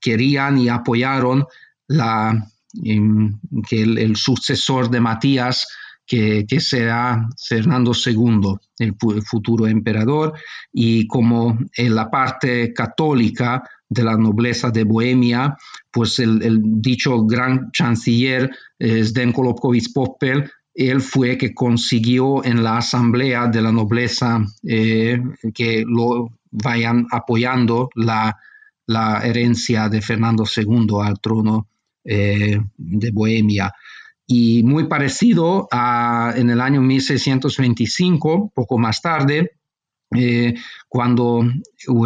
[0.00, 1.44] querían y apoyaron
[1.88, 2.46] la,
[2.82, 5.66] que el, sucesor de Matías,
[6.06, 10.34] que, que, será Fernando II, el, futuro emperador,
[10.72, 15.56] y como en la parte católica de la nobleza de Bohemia,
[15.90, 23.46] pues el, dicho gran chanciller eh, Zdenko Lobkowicz-Poppel, él fue que consiguió en la asamblea
[23.46, 25.18] de la nobleza eh,
[25.54, 28.36] que lo vayan apoyando la,
[28.86, 31.68] la herencia de Fernando II al trono
[32.04, 33.72] de Bohemia.
[34.28, 39.55] Y muy parecido a en el año 1625, poco más tarde,
[40.88, 41.44] cuando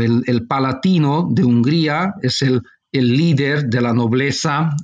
[0.00, 4.74] el, Palatino de Hungría es el, líder de la nobleza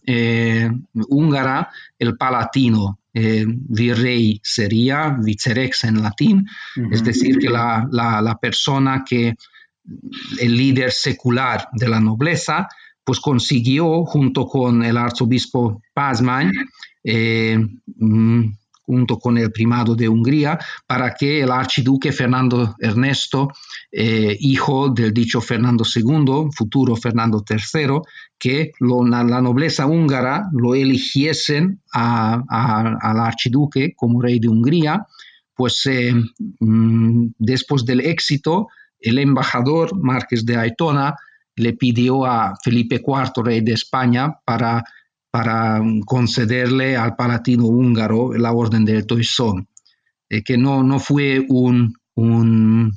[1.08, 6.46] húngara, el Palatino, eh, virrey sería vicerex en latín,
[6.92, 9.34] es decir, que la, persona que,
[10.38, 12.68] el líder secular de la nobleza,
[13.02, 16.52] pues consiguió junto con el arzobispo Pazman,
[17.02, 17.58] eh,
[17.96, 18.44] mm,
[18.86, 23.50] junto con el primado de Hungría, para que el archiduque Fernando Ernesto,
[23.90, 28.00] eh, hijo del dicho Fernando II, futuro Fernando III,
[28.38, 35.06] que la nobleza húngara lo eligiesen al archiduque como rey de Hungría,
[35.54, 36.14] pues eh,
[36.60, 38.68] mm, después del éxito,
[39.00, 41.16] el embajador Márquez de Aitona
[41.56, 44.84] le pidió a Felipe IV, rey de España, para
[45.36, 49.68] para concederle al palatino húngaro la orden del Toisón,
[50.30, 52.90] eh, que no, no fue un, un,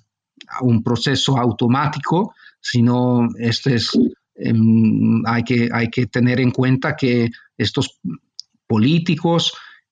[0.82, 3.92] proceso automático, sino este es,
[4.36, 8.00] em, hay, que, hay que tener en cuenta que estos
[8.66, 9.52] políticos,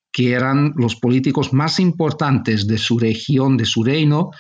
[0.10, 4.32] que eran los políticos más importantes de su región, de su reino,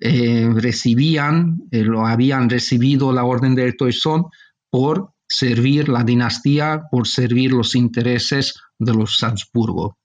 [0.00, 4.26] eh, recibían, eh, lo habían recibido la orden del Toisón
[4.70, 9.96] por servir la dinastía, por servir los intereses de los Habsburgo.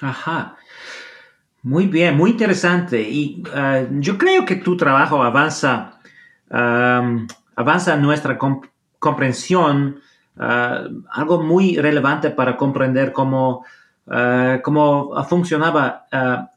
[0.00, 0.56] Ajá.
[1.62, 3.00] Muy bien, muy interesante.
[3.00, 5.98] Y uh, yo creo que tu trabajo avanza,
[6.50, 8.38] avanza nuestra
[8.98, 10.00] comprensión,
[10.36, 13.64] uh, algo muy relevante para comprender cómo,
[14.06, 16.06] uh, cómo funcionaba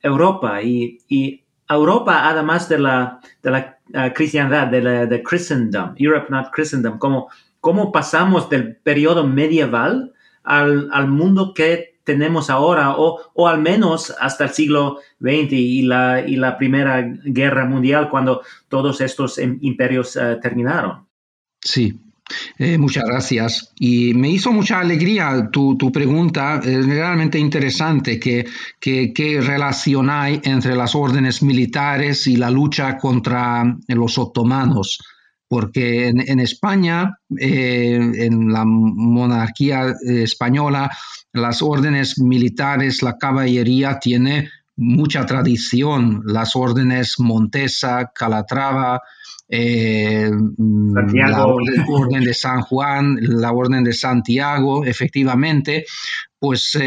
[0.02, 0.62] Europa.
[0.62, 3.78] Y, y, Europa, además de la, de la
[4.14, 7.28] cristiandad, de la de Christendom, Europe not Christendom, como
[7.68, 14.52] cómo pasamos del periodo medieval al, mundo que tenemos ahora, o, al menos hasta el
[14.52, 20.38] siglo XX y la, y la Primera Guerra Mundial, cuando todos estos em, imperios eh,
[20.42, 21.08] terminaron.
[21.60, 21.94] Sí,
[22.58, 23.74] eh, muchas gracias.
[23.78, 28.46] Y me hizo mucha alegría tu, pregunta, es realmente interesante que,
[28.80, 35.00] que, relación hay entre las órdenes militares y la lucha contra los otomanos
[35.48, 40.92] porque en, España, eh, en la monarquía eh, española,
[41.32, 49.02] las órdenes militares, la caballería tiene mucha tradición, las órdenes Montesa, Calatrava,
[49.50, 55.86] eh, la orden, de San Juan, la orden de Santiago, efectivamente,
[56.38, 56.78] pues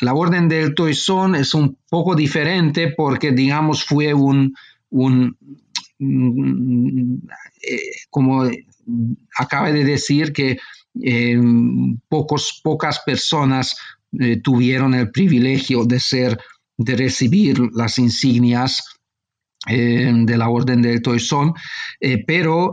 [0.00, 4.52] la orden del Toisón es un poco diferente porque, digamos, fue un,
[4.90, 5.61] un eh,
[8.10, 8.50] como
[9.38, 10.58] acaba de decir, que
[11.02, 11.40] eh,
[12.08, 13.76] pocos, pocas personas
[14.18, 16.38] eh, tuvieron el privilegio de ser,
[16.76, 18.82] de recibir las insignias
[19.64, 21.54] de la Orden del Toisón,
[22.26, 22.72] pero,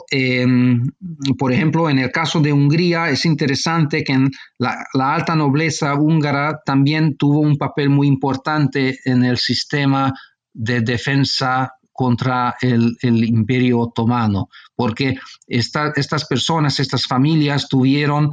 [1.38, 4.18] por ejemplo, en el caso de Hungría es interesante que
[4.58, 10.12] la, la, alta nobleza húngara también tuvo un papel muy importante en el sistema
[10.52, 18.32] de defensa contra el, imperio otomano, porque estas personas, estas familias tuvieron,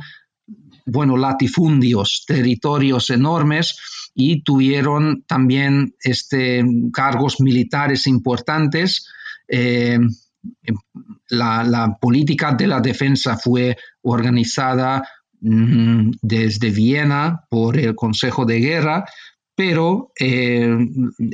[0.85, 3.77] bueno, latifundios, territorios enormes
[4.15, 9.09] y tuvieron también este, cargos militares importantes.
[9.49, 9.99] Eh,
[11.31, 15.03] la, política de la defensa fue organizada
[15.41, 19.05] mm, desde Viena por el Consejo de Guerra,
[19.57, 20.77] pero eh,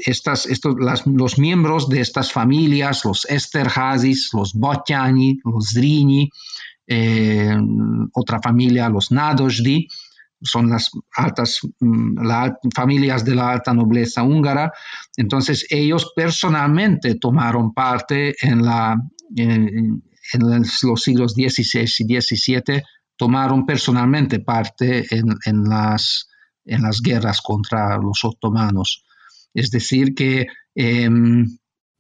[0.07, 6.31] estas, estos, los miembros de estas familias, los Esterhazis, los Botjani, los Drini,
[6.87, 7.57] eh,
[8.15, 9.89] otra familia, los Nadojdi,
[10.41, 12.17] son las altas mm,
[12.73, 14.73] familias de la alta nobleza húngara.
[15.17, 18.97] Entonces ellos personalmente tomaron parte en, la,
[19.35, 20.01] en,
[20.83, 22.83] los siglos XVI y XVII,
[23.17, 26.29] tomaron personalmente parte en las
[26.65, 29.05] en las guerras contra los otomanos.
[29.55, 30.47] Es decir, que...
[30.75, 31.47] Em,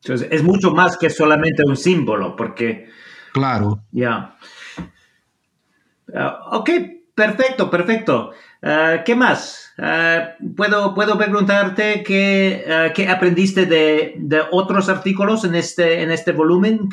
[0.05, 2.89] es mucho más que solamente un símbolo, porque...
[3.33, 3.85] Claro.
[3.93, 4.37] Ya.
[6.15, 6.71] Ah, ok,
[7.15, 8.33] perfecto, perfecto.
[8.63, 9.73] Ah, ¿Qué más?
[9.79, 16.33] Ah, ¿puedo, ¿Puedo preguntarte qué, qué aprendiste de, de, otros artículos en este, en este
[16.33, 16.89] volumen?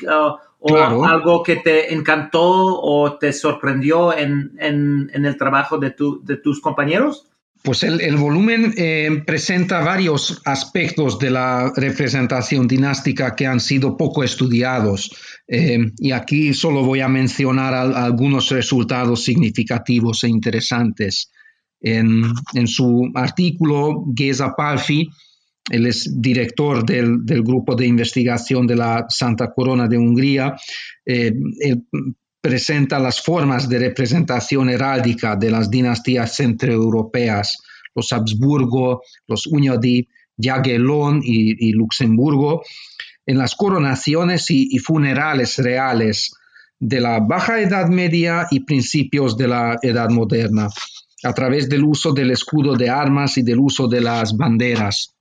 [0.62, 6.24] ¿O algo que te encantó o te sorprendió en, en, en el trabajo de, tu,
[6.24, 7.30] de tus compañeros?
[7.62, 14.24] Pues el, volumen eh, presenta varios aspectos de la representación dinástica que han sido poco
[14.24, 15.12] estudiados
[15.46, 21.32] eh, y aquí solo voy a mencionar algunos resultados significativos e interesantes.
[21.82, 22.24] En,
[22.68, 25.10] su artículo, Geza Palfi,
[25.70, 30.56] él es director del, grupo de investigación de la Santa Corona de Hungría,
[31.06, 31.34] eh,
[32.42, 37.58] presenta las formas de representación heráldica de las dinastías centroeuropeas,
[37.94, 40.08] los Habsburgo, los Uñodi,
[40.42, 42.64] Jagellón y, Luxemburgo,
[43.26, 46.32] en las coronaciones y, funerales reales
[46.80, 50.70] de la Baja Edad Media y principios de la Edad Moderna,
[51.24, 55.14] a través del uso del escudo de armas y del uso de las banderas.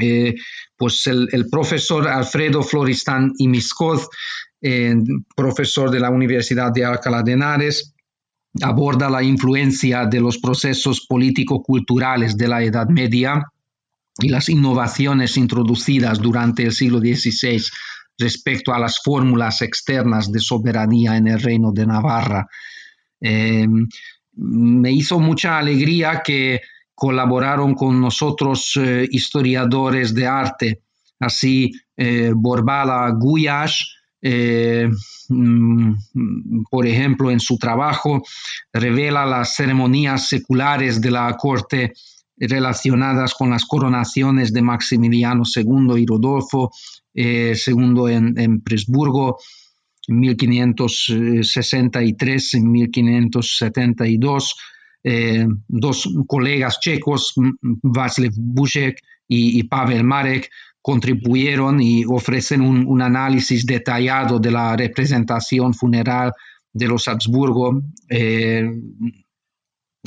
[0.00, 0.34] Eh,
[0.76, 4.08] pues el, profesor Alfredo Floristán y Miscoz
[5.34, 7.94] profesor de la Universidad de Alcalá de Henares,
[8.62, 13.44] aborda la influencia de los procesos político-culturales de la Edad Media
[14.18, 17.62] y las innovaciones introducidas durante el siglo XVI
[18.18, 22.46] respecto a las fórmulas externas de soberanía en el reino de Navarra.
[23.20, 23.88] Em,
[24.34, 26.60] me hizo mucha alegría que
[26.94, 30.82] colaboraron con nosotros eh, historiadores de arte,
[31.18, 33.84] así eh, Borbala Guyash,
[34.22, 34.88] eh,
[35.28, 35.94] mm,
[36.70, 38.22] por ejemplo, en su trabajo,
[38.72, 41.94] revela las ceremonias seculares de la corte
[42.36, 46.70] relacionadas con las coronaciones de Maximiliano II y Rodolfo
[47.14, 47.54] II eh,
[48.36, 49.38] en, Presburgo
[50.08, 54.56] en 1563 y 1572.
[55.02, 60.50] Eh, dos colegas checos, Václav Bušek y, y Pavel Marek,
[60.82, 66.32] contribuyeron y ofrecen un, análisis detallado de la representación funeral
[66.72, 67.82] de los Habsburgo.
[68.08, 68.68] Eh,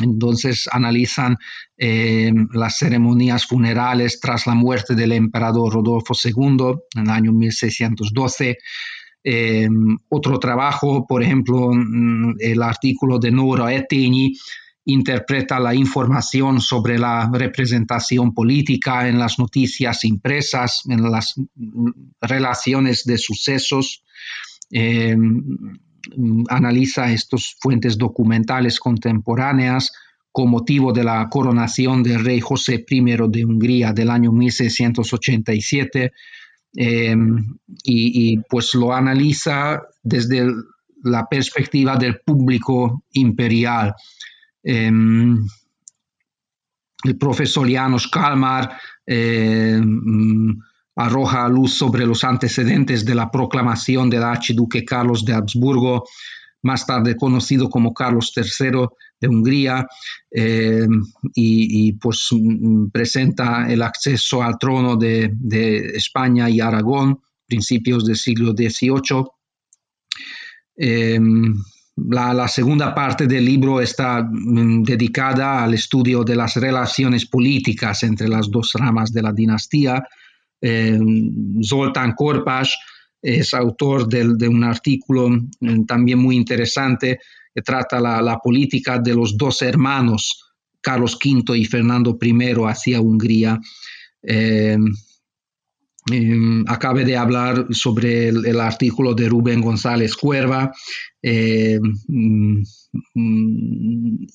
[0.01, 1.37] entonces analizan
[1.77, 8.57] eh, las ceremonias funerales tras la muerte del emperador Rodolfo II en el año 1612.
[9.25, 9.69] Eh,
[10.09, 14.33] otro trabajo, por ejemplo, mm, el artículo de Nora Ettigny
[14.85, 21.35] interpreta la información sobre la representación política en las noticias impresas, en las
[22.21, 24.03] relaciones de sucesos,
[24.71, 25.15] eh,
[26.49, 29.91] analiza estas fuentes documentales contemporáneas
[30.31, 36.11] con motivo de la coronación del rey José I de Hungría del año 1687
[36.75, 37.15] eh,
[37.83, 40.45] y, y pues lo analiza desde
[41.03, 43.93] la perspectiva del público imperial.
[44.63, 45.45] Em,
[47.03, 50.57] el profesor Janos Kalmar em,
[50.95, 56.05] arroja luz sobre los antecedentes de la proclamación del archiduque Carlos de Habsburgo,
[56.61, 58.87] más tarde conocido como Carlos III
[59.19, 59.85] de Hungría,
[60.31, 61.03] em,
[61.35, 65.33] y, pues mm, presenta el acceso al trono de,
[65.95, 69.25] España y Aragón, principios del siglo XVIII.
[71.95, 78.27] La, segunda parte del libro está mm, dedicada al estudio de las relaciones políticas entre
[78.27, 80.03] las dos ramas de la dinastía.
[80.59, 80.97] Eh,
[81.63, 82.75] Zoltán Korpas
[83.21, 87.19] es autor de, un artículo mm, también muy interesante
[87.53, 93.59] que trata la, política de los dos hermanos, Carlos V y Fernando I, hacia Hungría.
[94.23, 94.77] Eh,
[96.11, 100.71] eh, de hablar sobre el, artículo de Rubén González Cuerva
[101.21, 102.61] eh, mm,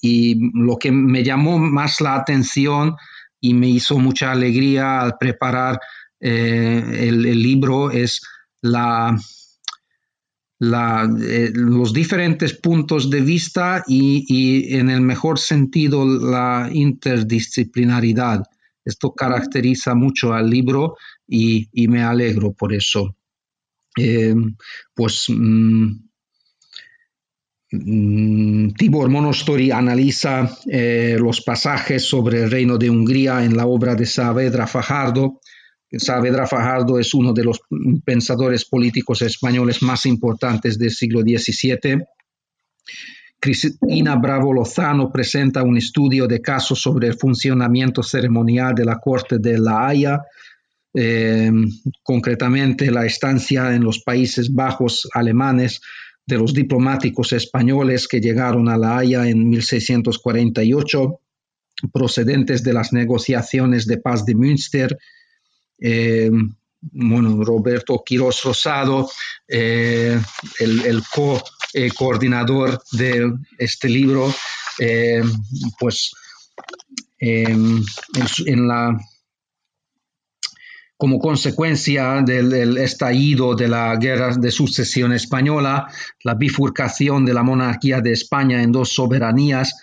[0.01, 2.95] y lo que me llamó más la atención
[3.41, 5.79] y me hizo mucha alegría al preparar
[6.21, 8.23] eh, el, libro es
[8.62, 9.16] la,
[10.59, 18.43] los diferentes puntos de vista y, en el mejor sentido la interdisciplinaridad.
[18.89, 23.16] Esto caracteriza mucho al libro y, me alegro por eso.
[23.95, 24.34] Eh,
[24.95, 25.91] pues mm,
[27.72, 33.95] mm, Tibor Monostori analiza eh, los pasajes sobre el reino de Hungría en la obra
[33.95, 35.41] de Saavedra Fajardo.
[35.93, 37.61] Saavedra Fajardo es uno de los
[38.07, 42.07] pensadores políticos españoles más importantes del siglo XVII.
[43.41, 49.39] Cristina Bravo Lozano presenta un estudio de casos sobre el funcionamiento ceremonial de la Corte
[49.39, 50.22] de La Haya
[50.95, 51.51] eh,
[52.03, 55.80] concretamente la estancia en los Países Bajos alemanes
[56.26, 61.20] de los diplomáticos españoles que llegaron a La Haya en 1648,
[61.93, 64.99] procedentes de las negociaciones de paz de Münster.
[65.78, 66.30] Eh,
[66.80, 69.09] bueno, Roberto Quirós Rosado,
[69.47, 70.20] eh,
[70.59, 71.03] el,
[71.73, 74.33] co-coordinador de este libro,
[75.79, 76.12] pues
[77.19, 77.83] em,
[78.47, 78.97] en, la,
[80.99, 85.87] como consecuencia del, estallido de la guerra de sucesión española,
[86.25, 89.75] la bifurcación de la monarquía de España en dos soberanías,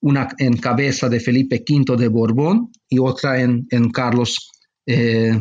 [0.00, 4.50] una en cabeza de Felipe V de Borbón y otra en, Carlos
[4.86, 5.38] VI eh,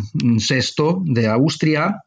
[1.05, 2.03] de Austria,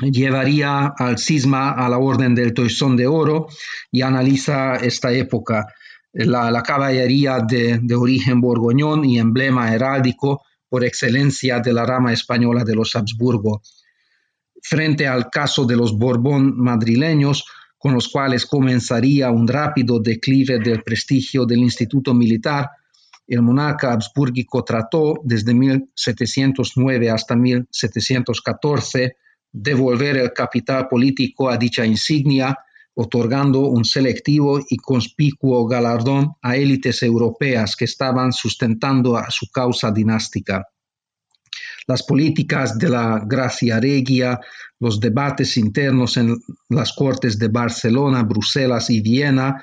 [0.00, 3.48] llevaría al cisma a la Orden del Toisón de Oro
[3.90, 5.66] y analiza esta época.
[6.14, 12.74] La, caballería de, origen borgoñón y emblema heráldico por excelencia de la rama española de
[12.74, 13.62] los Habsburgo.
[14.62, 17.44] Frente al caso de los Borbón madrileños,
[17.78, 22.70] con los cuales comenzaría un rápido declive del prestigio del Instituto Militar,
[23.26, 29.16] el monarca habsburgico trató desde 1709 hasta 1714
[29.52, 32.56] devolver el capital político a dicha insignia,
[32.94, 39.90] otorgando un selectivo y conspicuo galardón a élites europeas que estaban sustentando a su causa
[39.90, 40.66] dinástica.
[41.86, 44.38] Las políticas de la Gracia Regia,
[44.78, 46.36] los debates internos en
[46.68, 49.62] las cortes de Barcelona, Bruselas y Viena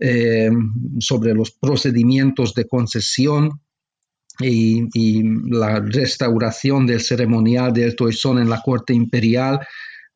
[0.00, 0.50] eh,
[0.98, 3.60] sobre los procedimientos de concesión
[4.40, 9.60] y, la restauración del ceremonial del toisón en la corte imperial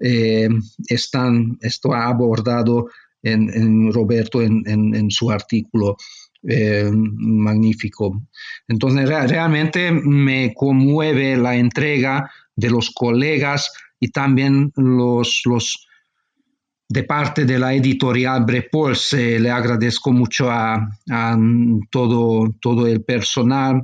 [0.01, 0.49] eh,
[0.89, 2.89] están, esto ha abordado
[3.23, 5.97] en, Roberto en, su artículo
[6.47, 8.23] eh, magnífico.
[8.69, 15.87] Entonces, realmente me conmueve la entrega de los colegas y también los, los
[16.87, 19.15] de parte de la editorial Brepols.
[19.15, 20.75] le agradezco mucho a,
[21.11, 21.39] a,
[21.91, 23.83] todo, todo el personal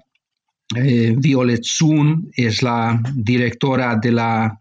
[0.77, 4.61] eh, Violet Sun es la directora de la,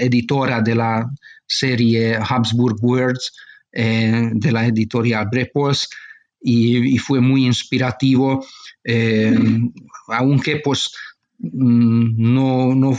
[0.00, 1.10] editora de la
[1.46, 3.32] serie Habsburg Words
[3.72, 5.88] eh, de la editorial Brepos
[6.40, 8.44] y, fue muy inspirativo,
[8.82, 9.38] eh,
[10.08, 10.92] aunque pues
[11.38, 12.98] mm, no, no,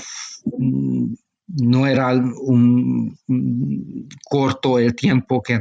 [1.47, 3.17] no era un,
[4.23, 5.59] corto el tiempo que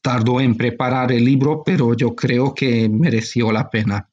[0.00, 4.08] tardó en preparar el libro, pero yo creo que mereció la pena.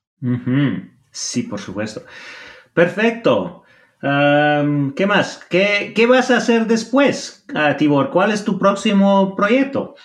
[1.11, 2.03] Sí, por supuesto.
[2.73, 3.63] Perfecto.
[4.01, 5.45] ¿Qué más?
[5.49, 8.09] ¿Qué, vas a hacer después, uh, Tibor?
[8.09, 9.95] ¿Cuál es tu próximo proyecto?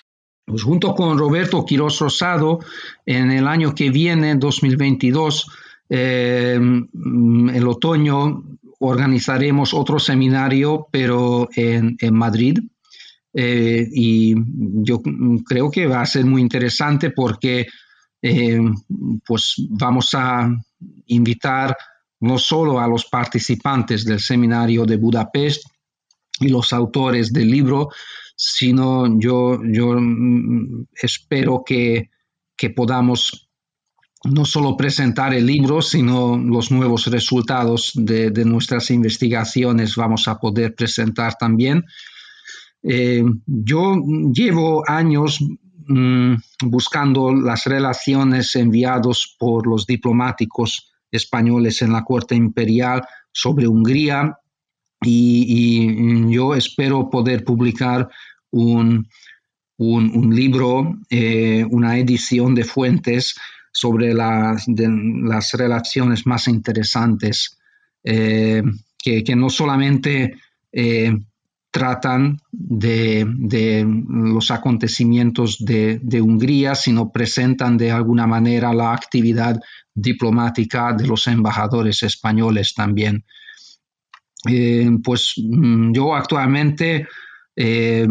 [0.45, 2.61] Pues junto con Roberto Quiroz Rosado,
[3.05, 5.51] en el año que viene, 2022,
[5.89, 6.89] em,
[7.53, 8.45] el otoño,
[8.79, 12.61] organizaremos otro seminario, pero en, Madrid.
[13.35, 14.35] Eh, y
[14.85, 15.03] yo
[15.45, 17.67] creo que va a ser muy interesante porque
[18.21, 18.61] eh,
[19.25, 20.51] pues vamos a
[21.07, 21.77] invitar
[22.21, 25.65] no solo a los participantes del seminario de Budapest
[26.41, 27.91] y los autores del libro,
[28.37, 32.11] sino yo, yo mm, espero que,
[32.75, 33.49] podamos
[34.25, 40.75] no solo presentar el libro, sino los nuevos resultados de, nuestras investigaciones vamos a poder
[40.75, 41.85] presentar también.
[42.83, 43.97] Eh, yo
[44.33, 45.39] llevo años
[45.91, 46.35] Mm,
[46.67, 54.37] buscando las relaciones enviadas por los diplomáticos españoles en la corte imperial sobre Hungría.
[55.01, 58.07] Y, yo espero poder publicar
[58.51, 59.09] un,
[59.79, 63.35] un, libro, eh, una edición de fuentes
[63.73, 67.59] sobre las relaciones más interesantes,
[68.05, 68.63] eh,
[68.99, 70.35] que, que, no solamente
[70.71, 71.17] eh,
[71.71, 73.27] tratan de,
[74.09, 79.61] los acontecimientos de, Hungría, sino presentan de alguna manera la actividad
[79.95, 83.25] diplomática de los embajadores españoles también.
[84.49, 87.09] Eh, pues mm, yo actualmente,
[87.57, 88.07] eh,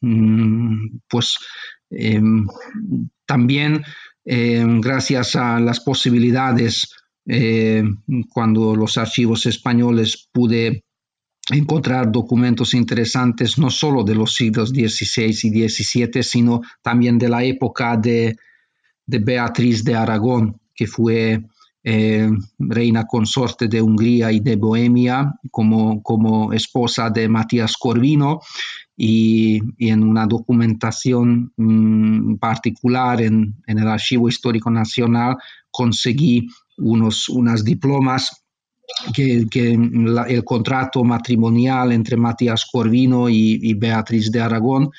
[0.00, 1.36] mm, pues
[1.90, 2.46] em,
[3.26, 3.82] también
[4.22, 6.94] gracias a las posibilidades
[7.26, 7.82] eh,
[8.32, 10.84] cuando los archivos españoles pude
[11.50, 17.42] encontrar documentos interesantes no solo de los siglos XVI y XVII, sino también de la
[17.44, 18.36] época de,
[19.06, 21.42] Beatriz de Aragón, que fue
[21.82, 28.40] eh, reina consorte de Hungría y de Bohemia como, como esposa de Matías Corvino.
[28.96, 35.36] Y, en una documentación mm, particular en, el Archivo Histórico Nacional
[35.70, 36.46] conseguí
[36.76, 38.44] unos, unas diplomas
[39.14, 44.90] que, el contrato matrimonial entre Matías Corvino y, Beatriz de Aragón,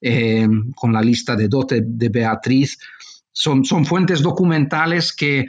[0.00, 2.78] eh, con la lista de dote de Beatriz,
[3.32, 5.48] son, son fuentes documentales que,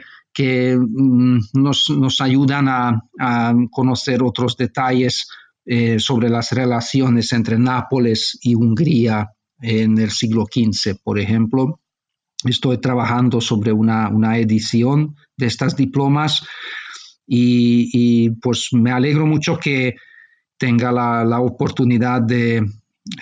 [0.76, 5.28] mm, nos, ayudan a, conocer otros detalles
[5.64, 9.30] eh, sobre las relaciones entre Nápoles y Hungría
[9.60, 11.80] en el siglo XV, por ejemplo.
[12.44, 16.46] estoy trabajando sobre una, edición de estas diplomas
[17.28, 19.96] y, pues me alegro mucho que
[20.56, 22.64] tenga la, oportunidad de,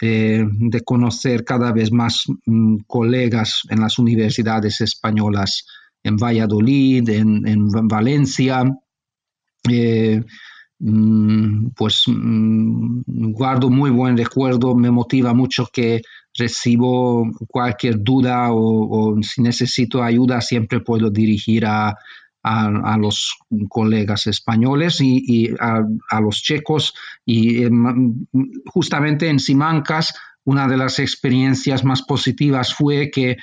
[0.01, 5.67] eh, de, conocer cada vez más mm, colegas en las universidades españolas,
[6.05, 8.65] en Valladolid, en, Valencia.
[9.69, 10.23] Eh,
[10.79, 16.01] mm, pues mm, guardo muy buen recuerdo, me motiva mucho que
[16.39, 21.97] recibo cualquier duda o, si necesito ayuda siempre puedo dirigir a,
[22.99, 23.37] los
[23.69, 26.95] colegas españoles y, a, los checos.
[27.25, 27.71] Y eh,
[28.67, 33.37] justamente en Simancas, una de las experiencias más positivas fue que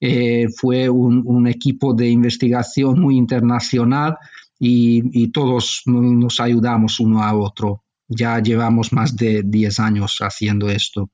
[0.00, 4.16] eh, fue un, equipo de investigación muy internacional
[4.58, 7.82] y, y, todos nos ayudamos uno a otro.
[8.08, 11.10] Ya llevamos más de 10 años haciendo esto.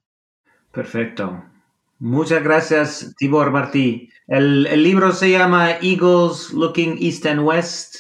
[0.73, 1.45] Perfecto.
[2.01, 4.09] Muchas gracias, Tibor Martí.
[4.27, 7.97] El, libro se llama Eagles Looking East and West.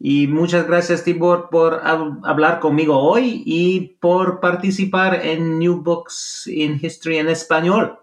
[0.00, 6.80] Y muchas gracias, Tibor, por hablar conmigo hoy y por participar en New Books in
[6.80, 7.98] History en español.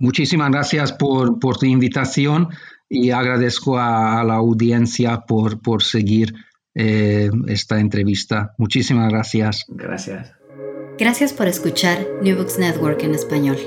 [0.00, 2.48] Muchísimas gracias por, tu invitación
[2.88, 6.32] y agradezco a, la audiencia por, por seguir
[6.74, 8.54] eh, esta entrevista.
[8.56, 9.66] Muchísimas gracias.
[9.68, 10.32] Gracias.
[10.98, 13.58] Gracias por escuchar New Books Network en español.